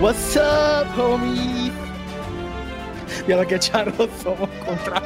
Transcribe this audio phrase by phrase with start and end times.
[0.00, 1.72] What's up, homie?
[3.26, 5.02] Mira que charros somos contra.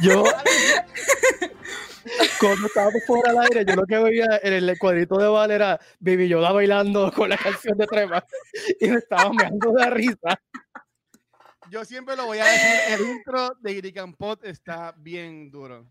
[0.00, 0.22] yo,
[2.38, 5.80] cuando estábamos fuera al aire, yo lo que veía en el cuadrito de Val era
[5.98, 8.24] Baby Yoda bailando con la canción de Trema
[8.80, 10.40] y me estaba meando de risa.
[11.72, 15.88] Yo siempre lo voy a decir, el intro de Iricampot está bien duro.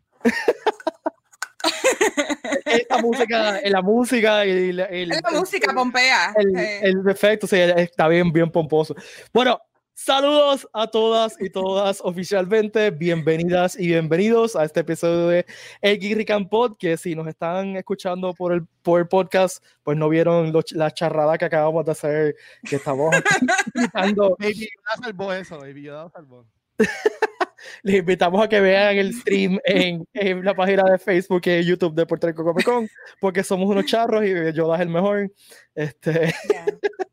[2.66, 6.34] Esta música, la música y el, Es la música pompea.
[6.38, 8.96] el, el efecto, sí, está bien, bien pomposo.
[9.34, 9.60] Bueno,
[9.94, 12.92] saludos a todas y todas oficialmente.
[12.92, 15.46] Bienvenidas y bienvenidos a este episodio de
[15.82, 20.08] El Geek Pod, que si nos están escuchando por el, por el podcast, pues no
[20.10, 23.10] vieron lo- la charrada que acabamos de hacer, que estamos
[23.74, 24.36] gritando.
[24.40, 26.46] Baby Yoda salvó eso, Baby Yoda salvó.
[27.84, 31.96] Les invitamos a que vean el stream en, en la página de Facebook y YouTube
[31.96, 35.32] de Puerto Rico Comic Con, porque somos unos charros y Yoda es el mejor.
[35.76, 36.66] Este, Ya.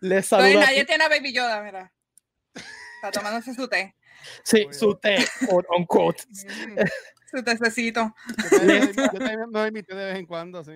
[0.00, 1.92] les Entonces, nadie tiene a Baby Yoda, mira.
[2.54, 3.94] Está tomándose su té,
[4.42, 6.22] Sí, su té, quote, unquote.
[6.28, 6.78] Mm,
[7.30, 8.14] su tececito.
[8.38, 10.72] Yo también, yo también me de vez en cuando, sí.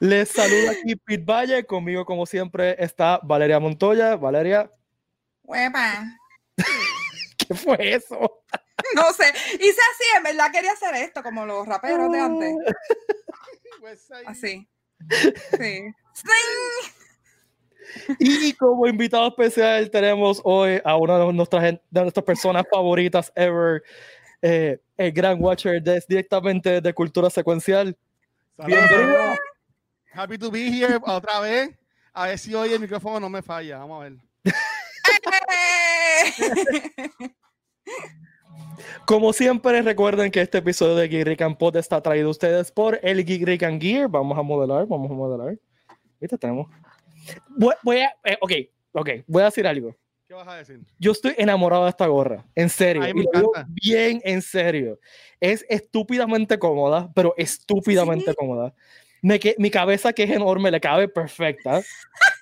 [0.00, 4.16] Les saluda aquí Pete Valle, conmigo como siempre está Valeria Montoya.
[4.16, 4.70] Valeria,
[5.46, 6.04] Huepa.
[7.38, 8.42] ¿qué fue eso?
[8.94, 9.24] No sé.
[9.54, 12.54] Hice así, en verdad quería hacer esto, como los raperos de antes.
[13.78, 14.66] Pues Así.
[15.58, 15.82] Sí.
[18.18, 23.84] Y como invitado especial tenemos hoy a una de nuestras, de nuestras personas favoritas ever,
[24.42, 27.96] eh, el gran Watcher de, directamente de Cultura Secuencial.
[28.56, 28.88] Saludos.
[28.88, 29.34] Bienvenido.
[30.14, 31.78] Happy to be here otra vez.
[32.12, 33.78] A ver si hoy el micrófono no me falla.
[33.78, 34.16] Vamos a ver.
[39.06, 42.98] Como siempre, recuerden que este episodio de Geek and Pod está traído a ustedes por
[43.02, 44.08] el Geek and Gear.
[44.08, 45.56] Vamos a modelar, vamos a modelar.
[46.20, 46.68] Ahorita tenemos.
[47.48, 48.52] Voy, voy a, eh, ok,
[48.92, 49.94] ok, voy a decir algo.
[50.26, 50.80] ¿Qué vas a decir?
[50.98, 53.02] Yo estoy enamorado de esta gorra, en serio.
[53.02, 53.66] Ay, y me lo encanta.
[53.68, 54.98] bien en serio.
[55.38, 58.74] Es estúpidamente cómoda, pero estúpidamente cómoda.
[59.22, 61.80] Me que, mi cabeza, que es enorme, le cabe perfecta.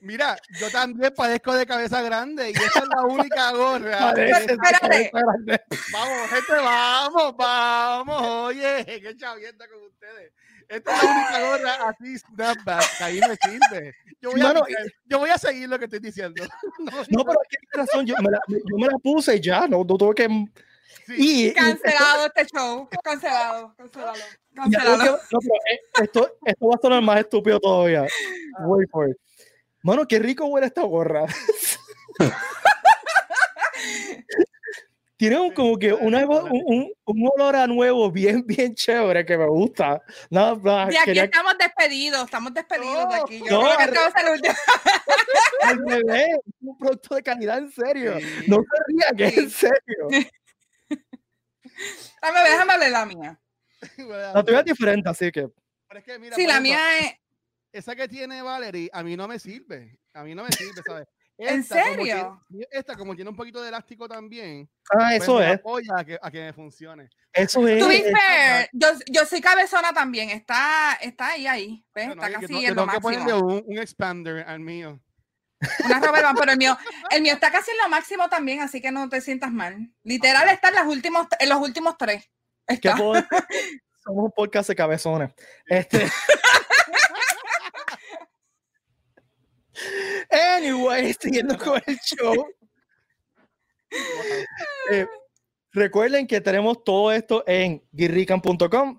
[0.00, 3.98] Mira, yo también padezco de cabeza grande y esa es la única gorra.
[4.14, 4.88] Parece de espérate.
[5.10, 5.60] cabeza grande.
[5.92, 8.22] Vamos, gente, vamos, vamos.
[8.46, 10.32] Oye, qué chavienda con ustedes.
[10.68, 13.94] Esta es la única gorra así, snapback, que ahí me sirve.
[14.20, 14.54] Yo voy, a,
[15.06, 16.44] yo voy a seguir lo que estoy diciendo.
[16.78, 19.66] No, No, pero es que razón, yo me, la, yo me la puse y ya,
[19.66, 20.28] no, no tuve que.
[21.06, 21.14] sí.
[21.16, 22.88] Y, y- Cancelado este show.
[23.02, 23.74] Cancelado.
[23.76, 24.14] Cancelado.
[24.14, 24.96] que- Cancelado.
[25.32, 28.06] no, pero, eh, esto, esto va a sonar más estúpido todavía.
[28.60, 29.16] Wait for it.
[29.82, 31.24] Mano, qué rico huele esta gorra.
[35.16, 39.36] Tiene un, como que una, un, un- un olor a nuevo bien, bien chévere que
[39.36, 40.00] me gusta.
[40.30, 42.24] Nada, nada, De aquí quería estamos despedidos.
[42.24, 43.38] Estamos despedidos de aquí.
[43.40, 44.54] Yo No, creo que arre- este va a ser el último.
[45.62, 48.18] al revés, es un producto de calidad en serio.
[48.20, 48.26] Sí.
[48.46, 50.08] No se que es en serio.
[52.22, 53.40] Dame, déjame hablar la mía.
[54.34, 55.48] La tuya es diferente, así que.
[55.88, 57.12] Pero es que, mira, Sí, la ejemplo, mía es.
[57.72, 59.98] Esa que tiene Valerie, a mí no me sirve.
[60.14, 61.06] A mí no me sirve, ¿sabes?
[61.38, 62.42] ¿En Esta, como serio?
[62.48, 65.58] tiene- esta, como tiene un poquito de elástico también, Ah, pues eso me es.
[65.60, 67.08] apoya a que, a que me funcione.
[67.32, 67.78] Eso es.
[67.78, 70.30] To be fair, yo, yo soy cabezona también.
[70.30, 71.84] Está, está ahí, ahí.
[71.94, 72.08] ¿ves?
[72.08, 73.46] Está yo- casi en lo tengo que ponerle máximo.
[73.46, 75.00] un, un expander al mío.
[75.84, 76.76] Una band, pero el mío,
[77.10, 79.92] el mío está casi en lo máximo también, así que no te sientas mal.
[80.02, 82.28] Literal está en, las últimos, en los últimos tres.
[82.66, 82.94] ¿Qué Está.
[82.96, 83.28] decir?
[84.04, 85.32] Somos un podcast de cabezones.
[85.66, 86.08] Este.
[90.56, 92.46] Anyway, siguiendo con el show.
[94.92, 95.06] Eh,
[95.72, 98.98] recuerden que tenemos todo esto en guirrican.com.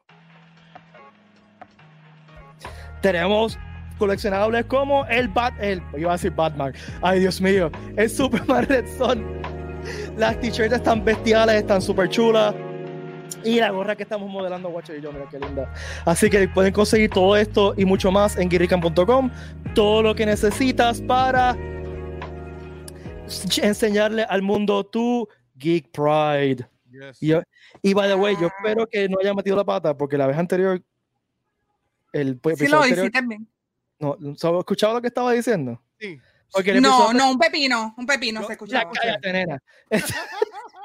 [3.01, 3.57] Tenemos
[3.97, 8.85] coleccionables como el Bat, el, iba a decir Batman, ay Dios mío, el Superman Red
[8.97, 9.41] Son.
[10.17, 12.53] Las t-shirts están bestiales, están súper chulas.
[13.43, 15.73] Y la gorra que estamos modelando, Watcher y yo, mira qué linda.
[16.05, 19.29] Así que pueden conseguir todo esto y mucho más en guirrican.com.
[19.75, 21.55] Todo lo que necesitas para
[23.61, 26.67] enseñarle al mundo tu Geek Pride.
[26.91, 27.21] Yes.
[27.21, 27.43] Y, yo-
[27.81, 30.37] y by the way, yo espero que no haya metido la pata porque la vez
[30.37, 30.81] anterior,
[32.11, 33.47] el Sí lo anterior, hiciste bien.
[33.99, 35.81] no, ¿so- ¿escuchaba lo que estaba diciendo?
[35.99, 36.19] Sí.
[36.81, 38.91] No, no, un pepino, un pepino se Ya, escuchaba.
[38.91, 39.61] cállate, nena.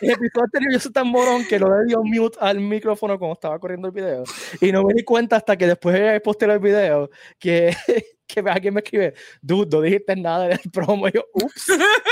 [0.00, 3.34] el episodio anterior yo soy tan morón que no le dio mute al micrófono cuando
[3.34, 4.24] estaba corriendo el video.
[4.60, 7.74] Y no me di cuenta hasta que después de postear el video que,
[8.26, 11.08] que alguien me escribe, dude, no dijiste nada del promo.
[11.08, 11.66] Y yo, ups.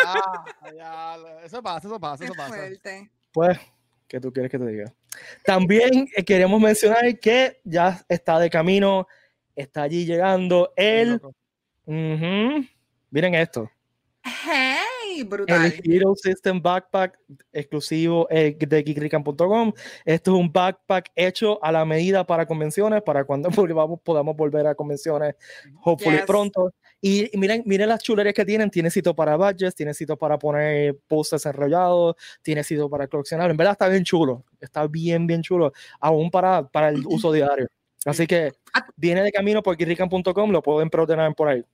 [0.06, 0.44] Ah,
[0.76, 2.54] ya, lo- eso pasa, eso pasa, Qué eso pasa.
[2.54, 3.10] fuerte.
[3.32, 3.58] Pues,
[4.08, 4.92] ¿qué tú quieres que te diga?
[5.44, 9.06] También eh, queremos mencionar que ya está de camino,
[9.54, 11.20] está allí llegando el.
[11.84, 12.64] Ujú,
[13.10, 13.70] Miren esto.
[15.14, 15.66] Hey, brutal.
[15.66, 17.18] El Hero System Backpack
[17.52, 19.72] exclusivo eh, de geekrican.com.
[20.04, 24.66] Esto es un backpack hecho a la medida para convenciones, para cuando volvamos, podamos volver
[24.66, 25.34] a convenciones,
[25.84, 26.26] hopefully Yes.
[26.26, 26.72] pronto.
[27.00, 28.70] Y miren, miren las chulerías que tienen.
[28.70, 33.50] Tiene sitio para badges, tiene sitio para poner posters enrollados, tiene sitio para coleccionar.
[33.50, 34.44] En verdad está bien chulo.
[34.60, 35.72] Está bien, bien chulo.
[36.00, 37.66] Aún para, para el uso diario.
[38.04, 38.52] Así que
[38.96, 40.50] viene de camino por geekrican.com.
[40.50, 41.64] Lo pueden preordenar por ahí.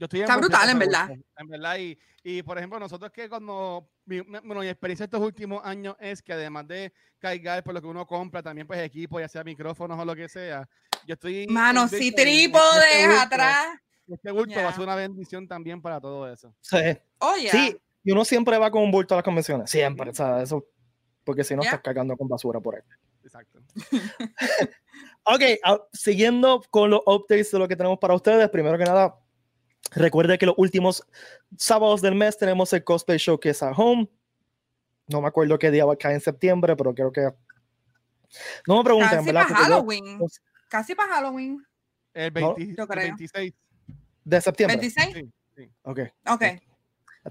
[0.00, 1.10] Yo estoy Está brutal, en verdad.
[1.36, 5.60] En verdad, y, y por ejemplo, nosotros que cuando, mi, bueno, mi experiencia estos últimos
[5.62, 9.28] años es que además de cargar por lo que uno compra, también pues equipo, ya
[9.28, 10.66] sea micrófonos o lo que sea,
[11.06, 11.46] yo estoy...
[11.48, 13.66] Mano, si de que este trípodes bulto- atrás.
[14.08, 14.68] Este bulto va Ya.
[14.70, 16.54] a ser una bendición también para todo eso.
[16.62, 16.78] Sí.
[17.18, 17.50] Oye.
[17.50, 20.64] Sí, y uno siempre va con un bulto a las convenciones, siempre, o sea, eso,
[21.24, 21.68] porque si no Ya.
[21.68, 22.82] estás cargando con basura por ahí.
[23.22, 23.60] Exacto.
[25.24, 29.14] Ok, ah, siguiendo con los updates de lo que tenemos para ustedes, primero que nada,
[29.90, 31.04] recuerde que los últimos
[31.56, 34.08] sábados del mes tenemos el Cosplay Showcase at Home.
[35.08, 37.28] No me acuerdo qué día va a caer en septiembre, pero creo que...
[38.66, 39.42] No me pregunten, Casi ¿verdad?
[39.42, 40.18] para Porque yo- Halloween.
[40.68, 41.66] Casi para Halloween.
[42.14, 43.02] El, No, 20 yo el creo.
[43.04, 43.52] 26.
[44.24, 44.76] de septiembre.
[44.76, 45.14] 26.
[45.16, 45.70] Sí, sí.
[45.82, 46.00] Ok.
[46.28, 46.42] Ok.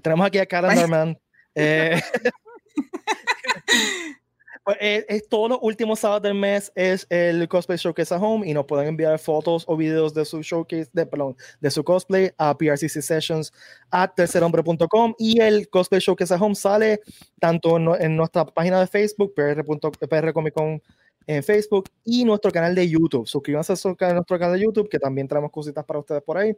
[0.02, 0.86] Tenemos aquí a Calendar Vaya.
[0.86, 1.18] Man.
[1.54, 2.00] Eh,
[4.64, 8.46] pues, eh, es todos los últimos sábados del mes es el cosplay showcase at home
[8.48, 12.30] y nos pueden enviar fotos o videos de su showcase de perdón, de su cosplay
[12.38, 13.52] a prcc sessions
[13.90, 17.00] at tercerhombre.com y el cosplay showcase at home sale
[17.38, 19.64] tanto en, en nuestra página de Facebook PR.
[19.64, 20.80] Con
[21.26, 23.26] en Facebook y nuestro canal de YouTube.
[23.26, 26.36] Suscríbanse a su- a nuestro canal de YouTube que también traemos cositas para ustedes por
[26.38, 26.56] ahí.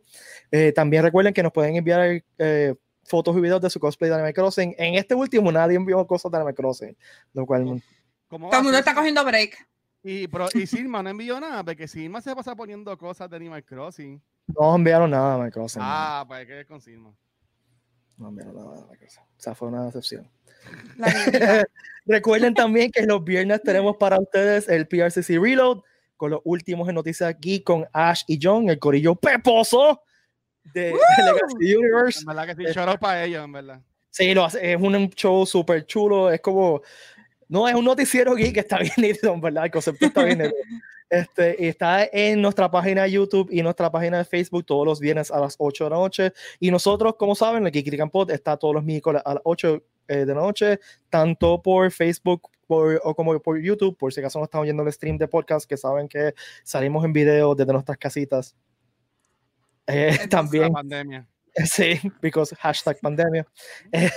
[0.51, 4.15] Eh, también recuerden que nos pueden enviar eh, fotos y videos de su cosplay de
[4.17, 4.75] Animal Crossing.
[4.79, 6.97] En este último nadie envió cosas de Animal Crossing,
[7.35, 7.83] lo cual
[8.29, 9.69] ¿Cómo Todo el mundo está cogiendo break.
[10.03, 13.65] Y, pero, y Silma no envió nada, porque Silma se pasa poniendo cosas de Animal
[13.65, 14.21] Crossing.
[14.49, 15.83] no enviaron nada de Animal Crossing.
[15.85, 17.15] Ah, pues que con Silma.
[18.17, 19.23] No enviaron nada de Animal Crossing.
[19.23, 20.31] O sea, fue una decepción.
[22.07, 25.83] Recuerden también que los viernes tenemos para ustedes el PRCC Reload
[26.17, 30.03] con los últimos en noticias aquí con Ash y John, el corillo peposo
[30.73, 30.93] de, de
[31.25, 32.21] Legacy Universe.
[32.21, 33.81] En verdad que sí, shout out para ellos, en verdad.
[34.11, 36.83] Sí, lo hace, es un show súper chulo, es como,
[37.49, 40.39] no, es un noticiero geek que está bien nítido, en verdad, el concepto está bien
[40.39, 40.57] nítido.
[41.13, 45.31] Este, está en nuestra página de YouTube y nuestra página de Facebook todos los viernes
[45.31, 46.33] a las 8 de la noche.
[46.59, 50.17] Y nosotros, como saben, el Geek Pod está todos los miércoles a las 8 eh,
[50.25, 50.81] de la noche,
[51.11, 54.91] tanto por Facebook por, o como por YouTube, por si acaso no están oyendo el
[54.91, 56.33] stream de podcast, que saben que
[56.65, 58.57] salimos en video desde nuestras casitas.
[59.87, 61.29] Eh, también La pandemia.
[61.67, 63.47] Sí, because hashtag pandemia.
[63.93, 64.11] Eh,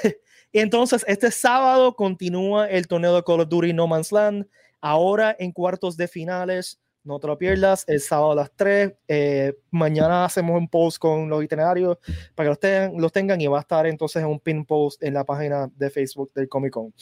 [0.53, 4.47] y entonces, este sábado continúa el torneo de Call of Duty No Man's Land.
[4.79, 6.79] Ahora en cuartos de finales.
[7.03, 7.83] No te lo pierdas.
[7.87, 8.93] El sábado a las 3.
[9.07, 11.97] eh, mañana hacemos un post con los itinerarios
[12.33, 15.03] para que los, tengan, los tengan y va a estar entonces en un pin post
[15.03, 16.93] en la página de Facebook del Comic Con.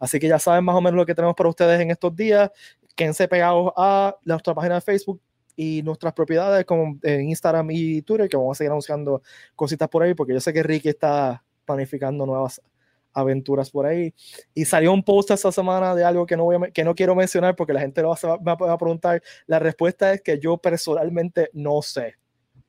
[0.00, 2.50] Así que ya saben más o menos lo que tenemos para ustedes en estos días.
[2.96, 5.20] Quédense pegados a nuestra página de Facebook
[5.56, 9.22] y nuestras propiedades como en Instagram y Twitter, que vamos a seguir anunciando
[9.54, 12.60] cositas por ahí, porque yo sé que Ricky está planificando nuevas
[13.12, 14.14] aventuras por ahí.
[14.54, 17.14] Y salió un post esta semana de algo que no, voy a que no quiero
[17.14, 19.22] mencionar porque la gente lo va a, me va a preguntar.
[19.46, 22.16] La respuesta es que yo personalmente no sé.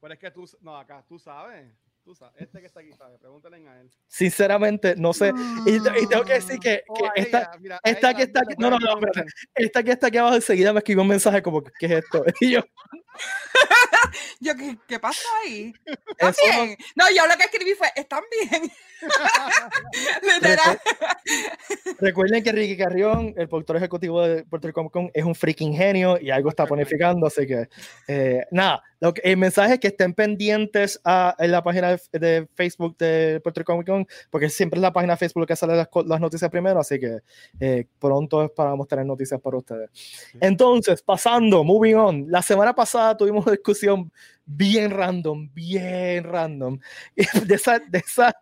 [0.02, 1.72] Pero es que tú, no, acá, tú sabes.
[2.04, 2.36] Tú sabes.
[2.42, 3.18] Este que está aquí sabe.
[3.18, 3.90] Pregúntale a él.
[4.08, 5.32] Sinceramente, no sé.
[5.66, 8.18] Y, y tengo que decir que, O que a esta, ella, mira, a esta ella,
[8.18, 9.00] que está aquí- no, no, no,
[9.56, 12.24] esta que está aquí abajo enseguida me escribió un mensaje como, ¿qué es esto?
[12.42, 12.62] Y yo,
[14.40, 15.74] Yo, ¿qué, qué pasó ahí?
[16.18, 16.78] ¿Están no- bien?
[16.96, 18.72] No, yo lo que escribí fue, ¿están bien?
[20.22, 20.80] Literal.
[22.00, 25.74] Recuerden que Ricky Carrión, el productor ejecutivo de Puerto Rico Comic Con, es un freaking
[25.74, 27.68] genio y algo está planificando, así que
[28.08, 32.20] eh, nada, lo que- el mensaje es que estén pendientes a, en la página de,
[32.20, 35.56] de Facebook de Puerto Rico Comic Con, porque siempre es la página de Facebook que
[35.56, 37.20] sale las, las noticias primero, así que
[37.60, 39.90] eh, pronto esperamos tener noticias para ustedes.
[40.40, 44.12] Entonces, pasando, moving on, la semana pasada tuvimos una discusión
[44.46, 46.80] bien random, bien random,
[47.48, 48.34] de esa, de esa,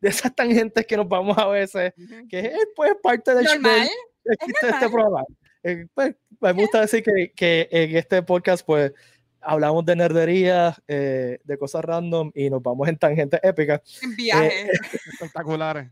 [0.00, 1.92] de esas tangentes que nos vamos a veces
[2.28, 3.80] que es pues parte del Normal.
[3.80, 3.88] del-
[4.24, 4.90] del de este normal.
[4.90, 5.24] programa.
[5.62, 8.92] Eh, pues, me gusta decir que, que en este podcast pues
[9.40, 13.80] hablamos de nerdería, eh, de cosas random y nos vamos en tangentes épicas.
[14.02, 14.66] En viaje.
[15.12, 15.90] Espectaculares.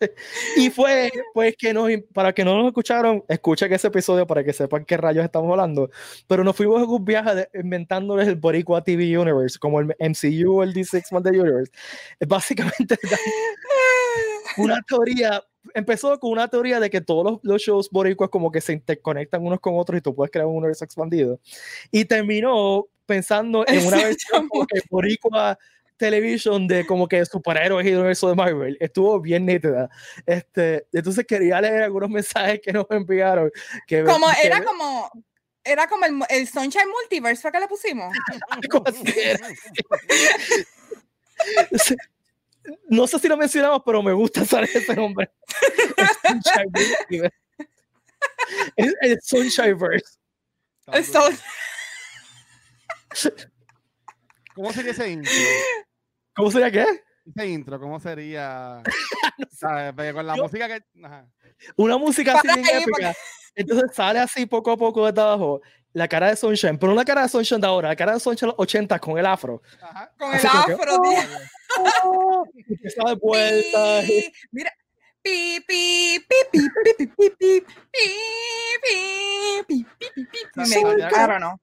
[0.56, 4.52] Y fue pues que nos, para que no nos escucharon, escuchen ese episodio para que
[4.52, 5.90] sepan qué rayos estamos hablando.
[6.26, 10.62] Pero nos fuimos en un viaje de- inventándoles el Boricua TV Universe, como el MCU
[10.62, 11.72] el D6 Man Universe.
[12.18, 12.98] Es básicamente
[14.56, 15.42] una teoría
[15.74, 19.44] empezó con una teoría de que todos los, los shows boricuas como que se interconectan
[19.46, 21.40] unos con otros y tú puedes crear un universo expandido.
[21.90, 25.58] Y terminó pensando en una versión como que boricua
[25.96, 28.76] television de como que superhéroes y el universo de Marvel.
[28.80, 29.88] Estuvo bien nítida.
[30.26, 33.50] Este, entonces quería leer algunos mensajes que nos enviaron.
[33.86, 35.10] Que, Como que- era como
[35.64, 38.12] era como el, el Sunshine Multiverse ¿fue que le pusimos.
[42.88, 45.28] No sé si lo mencionamos, pero me gusta usar ese nombre.
[45.96, 47.36] El Sunshine Multiverse.
[48.76, 50.16] El, el Sunshineverse.
[50.92, 51.38] El Sun-
[54.54, 55.32] ¿Cómo sería ese intro?
[56.34, 56.86] ¿Cómo sería qué?
[57.34, 58.82] Ese intro, ¿cómo sería?
[59.50, 60.12] ¿Sabes?
[60.14, 60.82] Con la Yo- música que.
[61.04, 61.26] Ajá.
[61.76, 63.14] Una música así bien épica.
[63.54, 65.60] Entonces sale así poco a poco desde abajo
[65.92, 68.20] la cara de Sunshine, pero no la cara de Sunshine de ahora, la cara de
[68.20, 69.62] Sunshine de los 80 con el afro.
[69.80, 70.10] Ajá.
[70.18, 71.20] con el como que, afro, tío.
[73.06, 74.02] De vuelta.
[74.02, 74.72] y- Pi, Mira.
[75.22, 77.60] Pi, pi, pi, pi, pi, pi, pi, pi, pi,
[77.92, 78.10] pi,
[79.68, 80.38] pi, pi, pi, pi.
[80.56, 81.54] Me- Soy I don't know.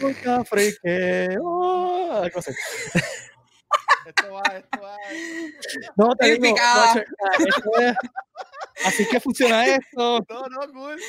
[0.00, 2.52] Nunca friqueo, algo así.
[4.06, 4.96] Esto va, esto va.
[5.96, 6.92] No, te Estoy digo, picada.
[6.94, 7.00] guacho,
[7.48, 7.96] esto es-
[8.86, 10.20] así que funciona esto.
[10.28, 11.00] No, no, cool.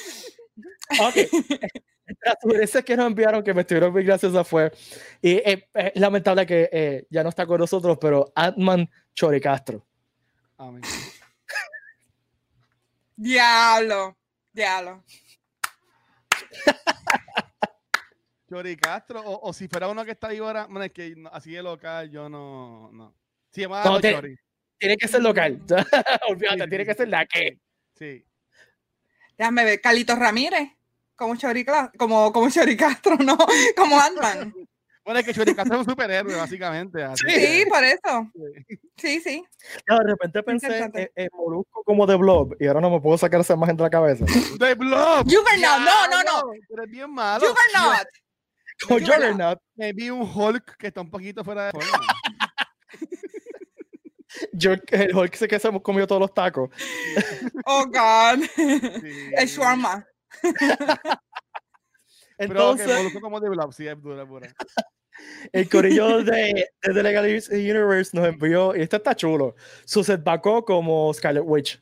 [1.01, 1.15] Ok.
[2.22, 4.72] Las sugerencias que nos enviaron, que me estuvieron muy graciosas, fue.
[5.22, 9.86] Y eh, es lamentable que eh, ya no está con nosotros, pero Atman Choricastro.
[10.58, 10.81] Amén.
[13.15, 14.17] Diablo.
[14.51, 15.03] Diablo.
[18.50, 21.29] Chori Castro, o, o si fuera uno que está vivo ahora, bueno, es que no-
[21.32, 22.89] así de local, yo no.
[22.91, 23.13] no.
[23.51, 24.36] Sí, No, te- Chori.
[24.77, 25.62] Tiene que ser local.
[26.29, 27.60] Olvídate, Sí, tiene sí, que ser la que.
[27.96, 28.25] Sí.
[29.38, 29.82] Déjame ver.
[29.82, 30.70] Carlitos Ramírez.
[31.15, 31.65] Como Chori,
[31.98, 33.38] como, como Chori Castro, no.
[33.75, 34.53] Como Ant-Man.
[35.01, 37.01] Bueno, es que Chori Castro es un superhéroe, básicamente.
[37.01, 37.34] así Sí.
[37.34, 38.32] Que- por eso.
[38.68, 38.79] sí.
[38.96, 39.44] Sí, sí.
[39.88, 43.18] No, de repente pensé en, en Molusco como de Blob y ahora no me puedo
[43.18, 44.24] sacar esa imagen de la cabeza.
[44.60, 45.24] ¡The Blob!
[45.25, 45.79] Juggernaut.
[45.82, 46.24] No, no, no.
[46.24, 47.39] Diablo, Tú eres bien malo.
[47.48, 47.98] Juggernaut.
[47.98, 48.29] Como
[48.88, 49.10] Juggernaut.
[49.10, 49.60] Juggernaut.
[49.76, 51.88] Me vi un Hulk que está un poquito fuera de forma.
[54.54, 56.70] Yo, el Hulk sé que se hemos comido todos los tacos.
[57.66, 58.44] Oh, God.
[58.56, 59.32] Sí.
[59.36, 60.06] El shawarma.
[60.42, 61.20] Pero
[62.38, 64.56] Entonces, que Molusco como de Blob, sí, es dura, es dura.
[65.52, 69.56] el corillo de, de The Legal Universe nos envió, y este está chulo,
[69.86, 71.80] su set Bako como Scarlet Witch.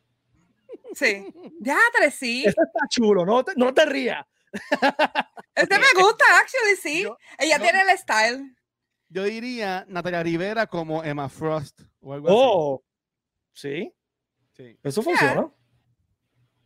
[0.93, 1.33] Sí.
[1.61, 2.43] Ya, tres, sí.
[2.45, 4.25] Este está chulo, no te, no te rías.
[5.57, 7.03] Este me gusta, actually, sí.
[7.03, 8.55] Yo- Ella yo- tiene el style.
[9.09, 12.37] Yo diría Natalia Rivera como Emma Frost o algo así.
[12.37, 12.83] Oh,
[13.53, 13.93] sí,
[14.55, 14.77] Sí.
[14.83, 15.05] eso Ya.
[15.05, 15.51] funciona.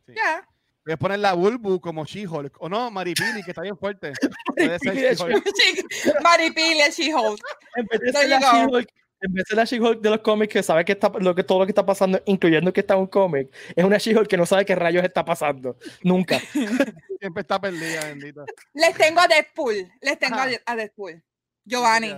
[0.06, 0.12] sí.
[0.16, 0.48] Ya.
[0.84, 2.56] Voy a poner la Bulbu como She-Hulk.
[2.58, 4.12] O no, Maripili, que está bien fuerte.
[4.56, 5.44] Puede ser Maripili de She-Hulk.
[6.24, 7.40] Maripili, She-Hulk.
[7.76, 8.50] En vez de There ser la.
[8.50, 8.88] She-Hulk,
[9.22, 11.60] en vez de la She-Hulk de los cómics que sabe que está, lo que, todo
[11.60, 14.46] lo que está pasando, incluyendo que está en un cómic, es una She-Hulk que no
[14.46, 15.78] sabe qué rayos está pasando.
[16.02, 16.40] Nunca.
[17.20, 18.44] Siempre está perdida, bendita.
[18.74, 19.90] Les tengo a Deadpool.
[20.00, 20.50] Les tengo a Ajá.
[20.50, 21.22] De- a Deadpool.
[21.64, 22.12] Giovanni.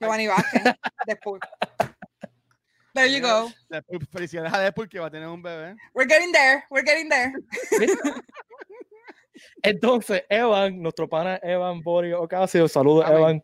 [0.00, 0.62] Giovanni Vázquez.
[1.06, 1.40] Deadpool.
[2.94, 3.50] There you go.
[3.68, 5.76] Deadpool, Felicidades a Deadpool que va a tener un bebé.
[5.94, 6.64] We're getting there.
[6.70, 7.32] We're getting there.
[9.62, 13.08] Entonces, Evan, nuestro pana Evan Borio Ocasio, saludos.
[13.08, 13.42] Evan,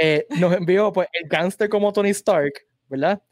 [0.00, 2.52] eh, nos envió pues el gangster como Tony Stark,
[2.88, 3.22] ¿verdad?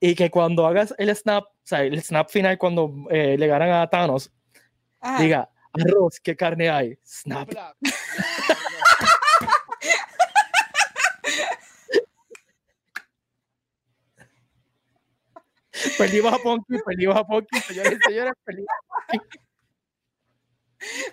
[0.00, 3.70] Y que cuando hagas el snap, o sea, el snap final cuando eh, le ganan
[3.70, 4.30] a Thanos,
[5.00, 5.22] Ajá.
[5.22, 6.98] diga, arroz, ¿qué carne hay?
[7.04, 7.48] Snap.
[15.98, 18.68] Perdimos a Ponky, perdimos a Ponky, señores y señores, perdimos.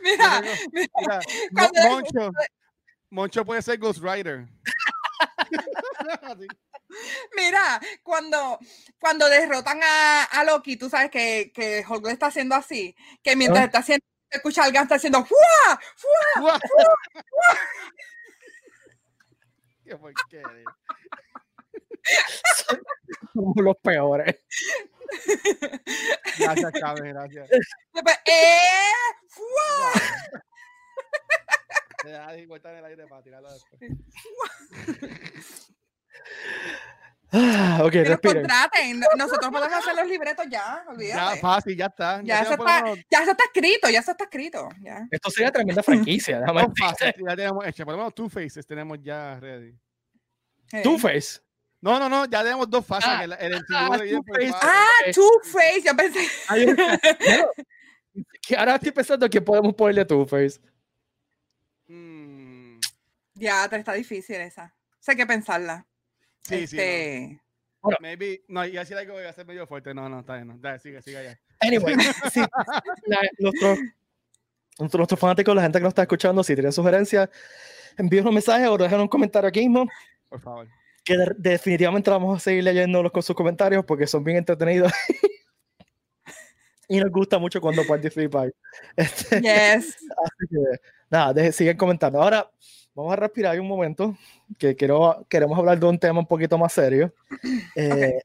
[0.02, 0.42] Mira,
[0.72, 1.20] Mira,
[1.52, 2.32] Mo- Cuando- Moncho,
[3.10, 4.48] Moncho puede ser Ghost Rider.
[7.36, 8.60] Mira, cuando,
[9.00, 13.36] cuando derrotan a, a Loki, tú sabes que, que Hulk lo está haciendo así, que
[13.36, 13.66] mientras Ah.
[13.66, 15.80] está haciendo, escucha al Gan está haciendo ¡Fua!
[16.40, 16.60] ¡Guau!
[19.86, 20.64] Qué porquería.
[23.34, 24.36] Somos los peores.
[26.40, 27.50] Gracias, Carmen, gracias.
[27.94, 28.58] Después, ¡Eh!
[29.28, 29.92] ¡Fua!
[32.04, 33.82] Te da vuelta en el aire para tirarlo después.
[37.36, 39.00] Ah, ok, Que nos contraten.
[39.00, 41.40] No- Nosotros podemos hacer los libretos ya, Ya, olvídate.
[41.40, 42.22] fácil, ya está.
[42.24, 44.70] Ya, eso tenemos está, ya eso está escrito, ya eso está escrito.
[44.82, 45.08] Ya.
[45.10, 46.82] Esto sería tremenda franquicia, déjame decirte.
[46.84, 47.86] fases, ya tenemos hecho.
[47.86, 49.76] Por lo menos Two Faces tenemos ya ready.
[50.74, 50.82] Eh.
[50.84, 51.40] Two-Face.
[51.82, 53.10] No, no, no, ya tenemos dos fases.
[53.12, 54.52] Ah, el, el ah, divide por Two-Face.
[54.52, 54.70] fases.
[54.70, 55.12] Ah.
[55.12, 56.28] Two Face, yo pensé.
[58.44, 60.60] Que ahora estoy pensando que podemos ponerle Two-Face.
[60.62, 60.73] Mm,
[63.44, 64.74] Ya, te está difícil esa.
[65.00, 65.86] Sé que pensarla.
[66.44, 66.76] sí, sí.
[66.78, 66.82] no.
[66.82, 67.42] Este,
[67.82, 67.98] Bueno.
[68.02, 69.94] Maybe, no, y así algo voy a hacer medio fuerte.
[69.94, 70.58] No, no, está bien, no.
[70.58, 71.40] Dale, sigue, sigue allá.
[71.60, 71.96] Anyway,
[72.34, 72.42] sí,
[73.06, 73.20] la-
[74.80, 77.30] nuestros, fanáticos, la gente que nos está escuchando, si tienen sugerencias,
[77.98, 79.86] envíen un mensaje o dejen un comentario aquí mismo,
[80.30, 80.68] Por favor.
[81.04, 84.92] que de- definitivamente vamos a seguir leyéndolos con sus comentarios porque son bien entretenidos.
[86.88, 88.52] y nos gusta mucho cuando participar.
[88.96, 89.96] Este, Yes.
[90.24, 92.22] Así que, nada, deje- siguen comentando.
[92.22, 92.50] Ahora,
[92.96, 94.16] vamos a respirar un momento,
[94.58, 97.14] que quiero, queremos hablar de un tema un poquito más serio.
[97.76, 98.20] Eh,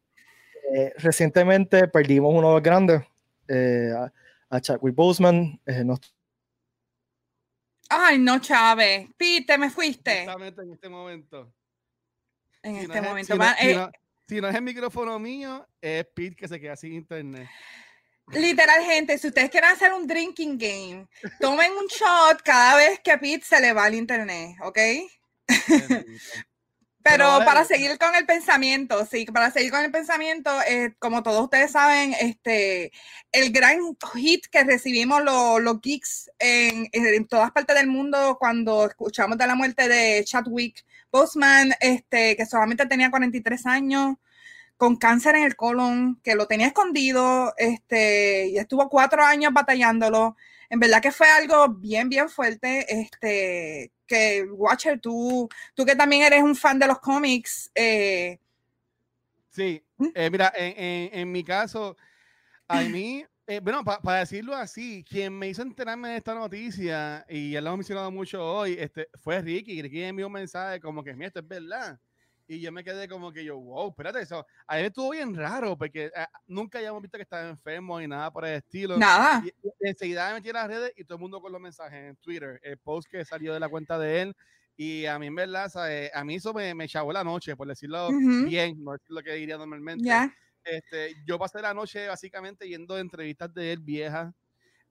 [0.75, 3.03] eh, recientemente perdimos uno de los grandes,
[3.49, 4.13] eh, a,
[4.57, 5.59] a Chadwick Boseman.
[5.65, 6.15] eh, nos-
[7.89, 9.09] Ay, no, Chávez.
[9.17, 11.51] Pite, me fuiste Justamente en este momento.
[12.63, 13.27] en Si no este es momento.
[13.33, 13.91] si no- Ma- si no-
[14.29, 17.49] si no es el micrófono mío, es Pete que se queda sin internet.
[18.33, 21.07] Literal, gente, si ustedes quieren hacer un drinking game,
[21.41, 24.79] tomen un shot cada vez que a Pete se le va el internet, ¿ok?
[27.03, 31.43] Pero para seguir con el pensamiento, sí, para seguir con el pensamiento, eh, como todos
[31.45, 32.93] ustedes saben, este,
[33.33, 33.79] el gran
[34.15, 39.47] hit que recibimos los, los geeks en, en todas partes del mundo cuando escuchamos de
[39.47, 44.17] la muerte de Chadwick Boseman, este, que solamente tenía 43 años,
[44.79, 50.37] con cáncer en el colon, que lo tenía escondido, este, y estuvo cuatro años batallándolo.
[50.71, 56.23] En verdad que fue algo bien, bien fuerte, este, que Watcher, tú, tú que también
[56.23, 58.41] eres un fan de los cómics, eh,
[59.51, 60.09] Sí, ¿Mm?
[60.15, 61.97] eh, mira, en, en- en mi caso,
[62.69, 67.53] a mí, eh, bueno, para decirlo así, quien me hizo enterarme de esta noticia, y
[67.53, 69.83] ya lo hemos mencionado mucho hoy, este, fue Ricky.
[69.83, 72.01] Ricky envió un mensaje como que, mira, esto es verdad.
[72.51, 74.47] Y yo me quedé como que yo, wow, espérate, eso.
[74.67, 78.07] A mí me estuvo bien raro, porque ah, nunca habíamos visto que estaba enfermo ni
[78.09, 79.05] nada por el estilo.
[79.05, 79.35] nada.
[79.39, 82.11] Y, y enseguida me metí en las redes y todo el mundo con los mensajes
[82.11, 84.35] en Twitter, el post que salió de la cuenta de él.
[84.77, 86.11] Y a mí, en verdad, ¿sabes?
[86.15, 88.39] a mí eso me, me chavó la noche, por decirlo Ujú.
[88.39, 90.07] bien, no es lo que diría normalmente.
[90.07, 90.35] Ya.
[90.65, 94.33] Este, yo pasé la noche básicamente yendo entrevistas de él viejas,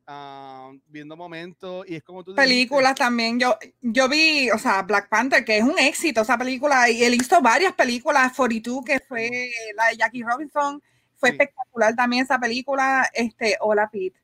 [0.07, 3.39] ah, viendo momentos, y es como tú dijiste, Películas también.
[3.39, 7.13] Yo, yo vi, o sea, Black Panther, que es un éxito esa película, y él
[7.13, 9.29] hizo varias películas, 42, que fue
[9.75, 10.81] la de Jackie Robinson,
[11.15, 11.35] fue Sí.
[11.35, 13.07] espectacular también esa película.
[13.13, 14.19] Este, hola Pete.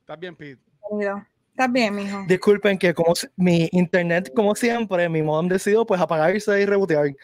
[0.00, 0.60] ¿Estás bien, Pete?
[0.90, 1.26] Bienvenido.
[1.50, 2.24] ¿Estás bien, mijo?
[2.26, 7.14] disculpen que como mi internet, como siempre, mi modem decidió pues apagarse y rebotear.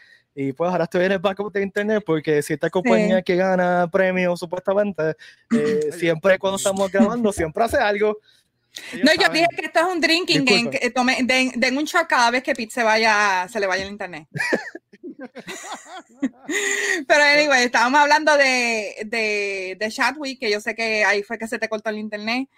[0.41, 3.89] Y pues ahora estoy en el backup de internet porque si esta compañía que gana
[3.91, 5.17] premios supuestamente,
[5.51, 8.19] eh, siempre cuando estamos grabando, siempre hace algo.
[8.93, 11.87] Ellos No, yo dije que esto es un drinking game, que tome, den, den un
[11.87, 14.29] shot cada vez que Pete se vaya, se le vaya el internet.
[17.09, 21.49] Pero anyway, estábamos hablando de, de, de Chadwick, que yo sé que ahí fue que
[21.49, 22.49] se te cortó el internet.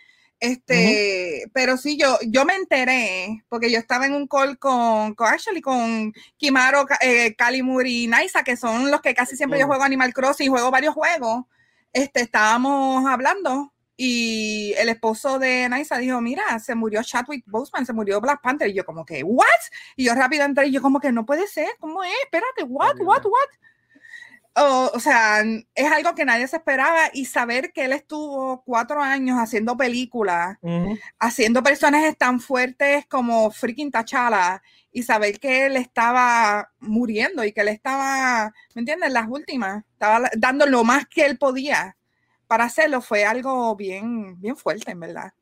[0.40, 5.29] Este, pero sí, yo, yo me enteré, porque yo estaba en un call con, con
[5.29, 9.85] actually, con Kimaro, eh, Kalimur y Naisa, que son los que casi siempre yo juego
[9.85, 11.44] Animal Crossing y juego varios juegos.
[11.92, 17.92] Este, estábamos hablando y el esposo de Naisa dijo, mira, se murió Chadwick Boseman, se
[17.92, 18.70] murió Black Panther.
[18.70, 19.44] Y yo como que, ¿what?
[19.94, 22.14] Y yo rápido entré y yo como que no puede ser, ¿cómo es?
[22.24, 22.98] Espérate, ¿what?
[23.00, 23.26] ¿What?
[23.26, 23.50] ¿What?
[24.57, 25.43] O, o sea,
[25.75, 30.59] es algo que nadie se esperaba y saber que él estuvo cuatro años haciendo películas,
[31.19, 34.61] haciendo personajes tan fuertes como freaking T'Challa
[34.91, 39.13] y saber que él estaba muriendo y que él estaba, ¿me entiendes?
[39.13, 41.97] Las últimas, estaba dando lo más que él podía
[42.49, 45.33] para hacerlo fue algo bien, bien fuerte, en verdad.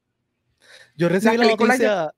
[0.95, 2.15] Yo recibí la películas noticia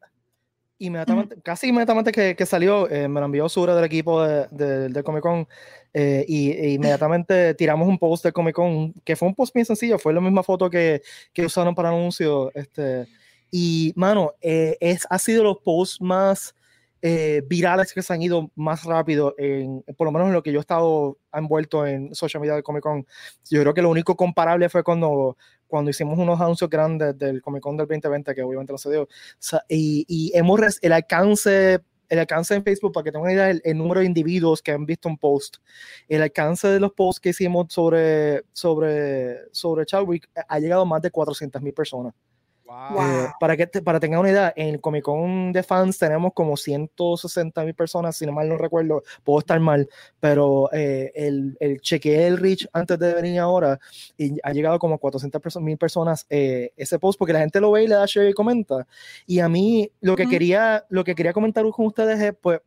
[0.80, 4.88] inmediatamente, casi inmediatamente que, que salió, eh, me lo envió Sura del equipo de, de-
[4.88, 5.46] del Comic Con
[5.94, 9.66] eh, y e inmediatamente tiramos un post del Comic Con, que fue un post bien
[9.66, 12.50] sencillo, fue la misma foto que, que usaron para anuncio.
[12.54, 13.06] Este,
[13.50, 16.54] y, mano, eh, es, ha sido los posts más
[17.02, 20.52] eh, virales que se han ido más rápido, en, por lo menos en lo que
[20.52, 23.06] yo he estado envuelto en social media del Comic Con.
[23.50, 25.36] Yo creo que lo único comparable fue cuando,
[25.70, 29.02] cuando hicimos unos anuncios grandes del Comic Con del 2020, que obviamente no se dio.
[29.04, 31.80] O sea, y, y hemos el alcance
[32.10, 34.84] el alcance en Facebook, para que tengan idea, el, el número de individuos que han
[34.84, 35.58] visto un post,
[36.08, 40.84] el alcance de los posts que hicimos sobre, sobre, sobre Chadwick eh, ha llegado a
[40.84, 42.12] más de 400 mil personas.
[42.70, 43.00] Wow.
[43.02, 46.32] Eh, para que te- para tengan una idea, en el Comic Con de fans tenemos
[46.32, 49.88] como 160 mil personas, si no mal no recuerdo, puedo estar mal,
[50.20, 53.80] pero eh, el, el chequeé el reach antes de venir ahora
[54.16, 57.84] y ha llegado como 400 mil personas eh, ese post porque la gente lo ve
[57.84, 58.86] y le da share y comenta.
[59.26, 62.60] Y a mí lo que quería lo que quería comentar con ustedes es pues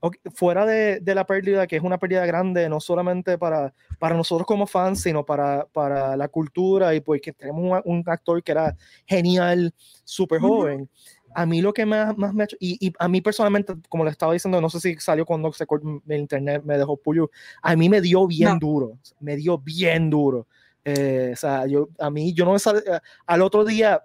[0.00, 4.16] ok, fuera de, de la pérdida, que es una pérdida grande, no solamente para, para
[4.16, 8.52] nosotros como fans, sino para, para la cultura y porque tenemos un, un actor que
[8.52, 10.88] era genial, súper joven.
[11.34, 14.04] a mí lo que más, más me ha hecho, y, y, a mí personalmente, como
[14.04, 15.66] le estaba diciendo, no sé si salió cuando se
[16.08, 17.30] el internet, me dejó puyo,
[17.62, 20.46] a mí me dio bien duro, me dio bien duro.
[20.88, 24.04] Eh, o sea, yo, a mí, yo no me sal, eh, al otro día,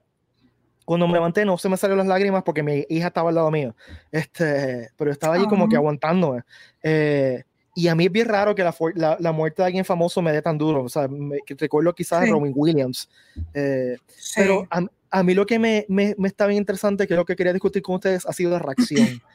[0.91, 3.49] cuando me levanté, no se me salieron las lágrimas porque mi hija estaba al lado
[3.49, 3.73] mío,
[4.11, 6.41] este, pero estaba allí como que aguantándome.
[6.83, 10.21] Eh, y a mí es bien raro que la, la, la, muerte de alguien famoso
[10.21, 10.83] me dé tan duro.
[10.83, 12.29] O sea, me, que recuerdo quizás sí.
[12.29, 13.09] Robin Williams.
[13.53, 14.33] Eh, sí.
[14.35, 17.23] Pero a, a, mí lo que me, me, me, está bien interesante, que es lo
[17.23, 19.21] que quería discutir con ustedes, ha sido la reacción.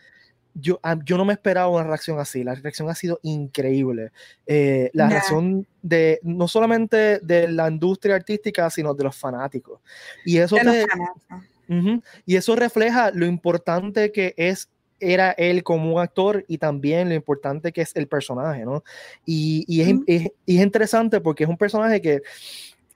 [0.61, 2.43] yo, yo no me esperaba una reacción así.
[2.43, 4.11] La reacción ha sido increíble.
[4.47, 5.11] Eh, la yeah.
[5.19, 9.81] reacción de no solamente de la industria artística, sino de los fanáticos.
[10.25, 15.95] Y eso, te, uh -huh, y eso refleja lo importante que es era él como
[15.95, 18.83] un actor y también lo importante que es el personaje, ¿no?
[19.27, 22.23] Y, y, es, es, es, interesante porque es un personaje que,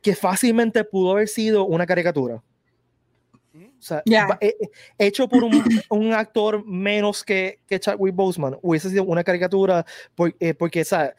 [0.01, 2.43] que fácilmente pudo haber sido una caricatura.
[3.81, 4.39] O sea, yeah.
[4.99, 10.37] hecho por un, un, actor menos que, que Chadwick Boseman, hubiese sido una caricatura por,
[10.39, 11.15] eh, porque, o sea,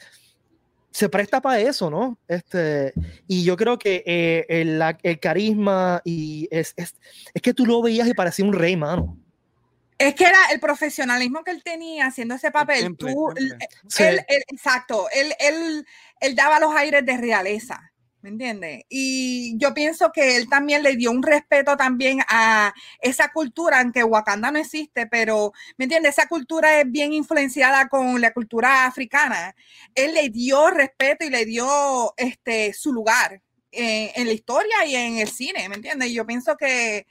[0.92, 2.20] se presta para eso, ¿no?
[2.28, 2.94] Este,
[3.28, 6.96] y yo creo que eh, el, el, carisma y es, es,
[7.34, 9.18] es que tú lo veías y parecía un rey, mano.
[9.98, 12.80] Es que era el profesionalismo que él tenía haciendo ese papel.
[12.80, 13.68] Siempre, Tú, siempre.
[13.88, 14.04] Sí.
[14.04, 15.86] Él, él, exacto, él, él,
[16.20, 17.91] él, daba los aires de realeza,
[18.22, 18.84] ¿me entiendes?
[18.90, 24.04] Y yo pienso que él también le dio un respeto también a esa cultura, aunque
[24.04, 26.18] Wakanda no existe, pero, ¿me entiendes?
[26.18, 29.56] Esa cultura es bien influenciada con la cultura africana.
[29.96, 34.96] Él le dio respeto y le dio este, su lugar en, en la historia y
[34.96, 36.10] en el cine, ¿me entiendes?
[36.10, 37.06] Y yo pienso que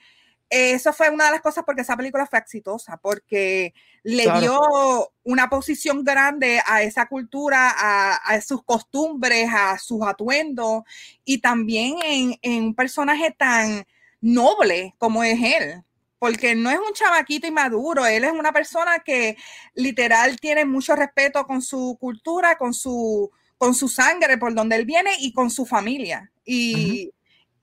[0.51, 4.41] eso fue una de las cosas porque esa película fue exitosa, porque le claro.
[4.41, 10.83] dio una posición grande a esa cultura, a, a, sus costumbres, a sus atuendos
[11.25, 13.87] y también en, en, un personaje tan
[14.21, 15.85] noble como es él.
[16.19, 19.37] Porque no es un chavaquito inmaduro, él es una persona que
[19.75, 24.85] literal tiene mucho respeto con su cultura, con su, con su sangre, por donde él
[24.85, 26.31] viene y con su familia.
[26.45, 27.20] Y, uh -huh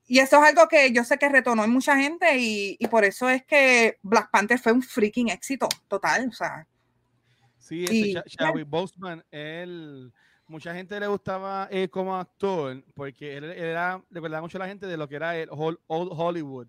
[0.08, 3.04] y eso es algo que yo sé que retonó en mucha gente y, y, por
[3.04, 6.66] eso es que Black Panther fue un freaking éxito total, o sea.
[7.58, 10.14] Sí, y, Chadwick Boseman, él,
[10.48, 14.68] mucha gente le gustaba él como actor porque él, él era, recordaba mucho a la
[14.68, 16.68] gente de lo que era el Old Hollywood.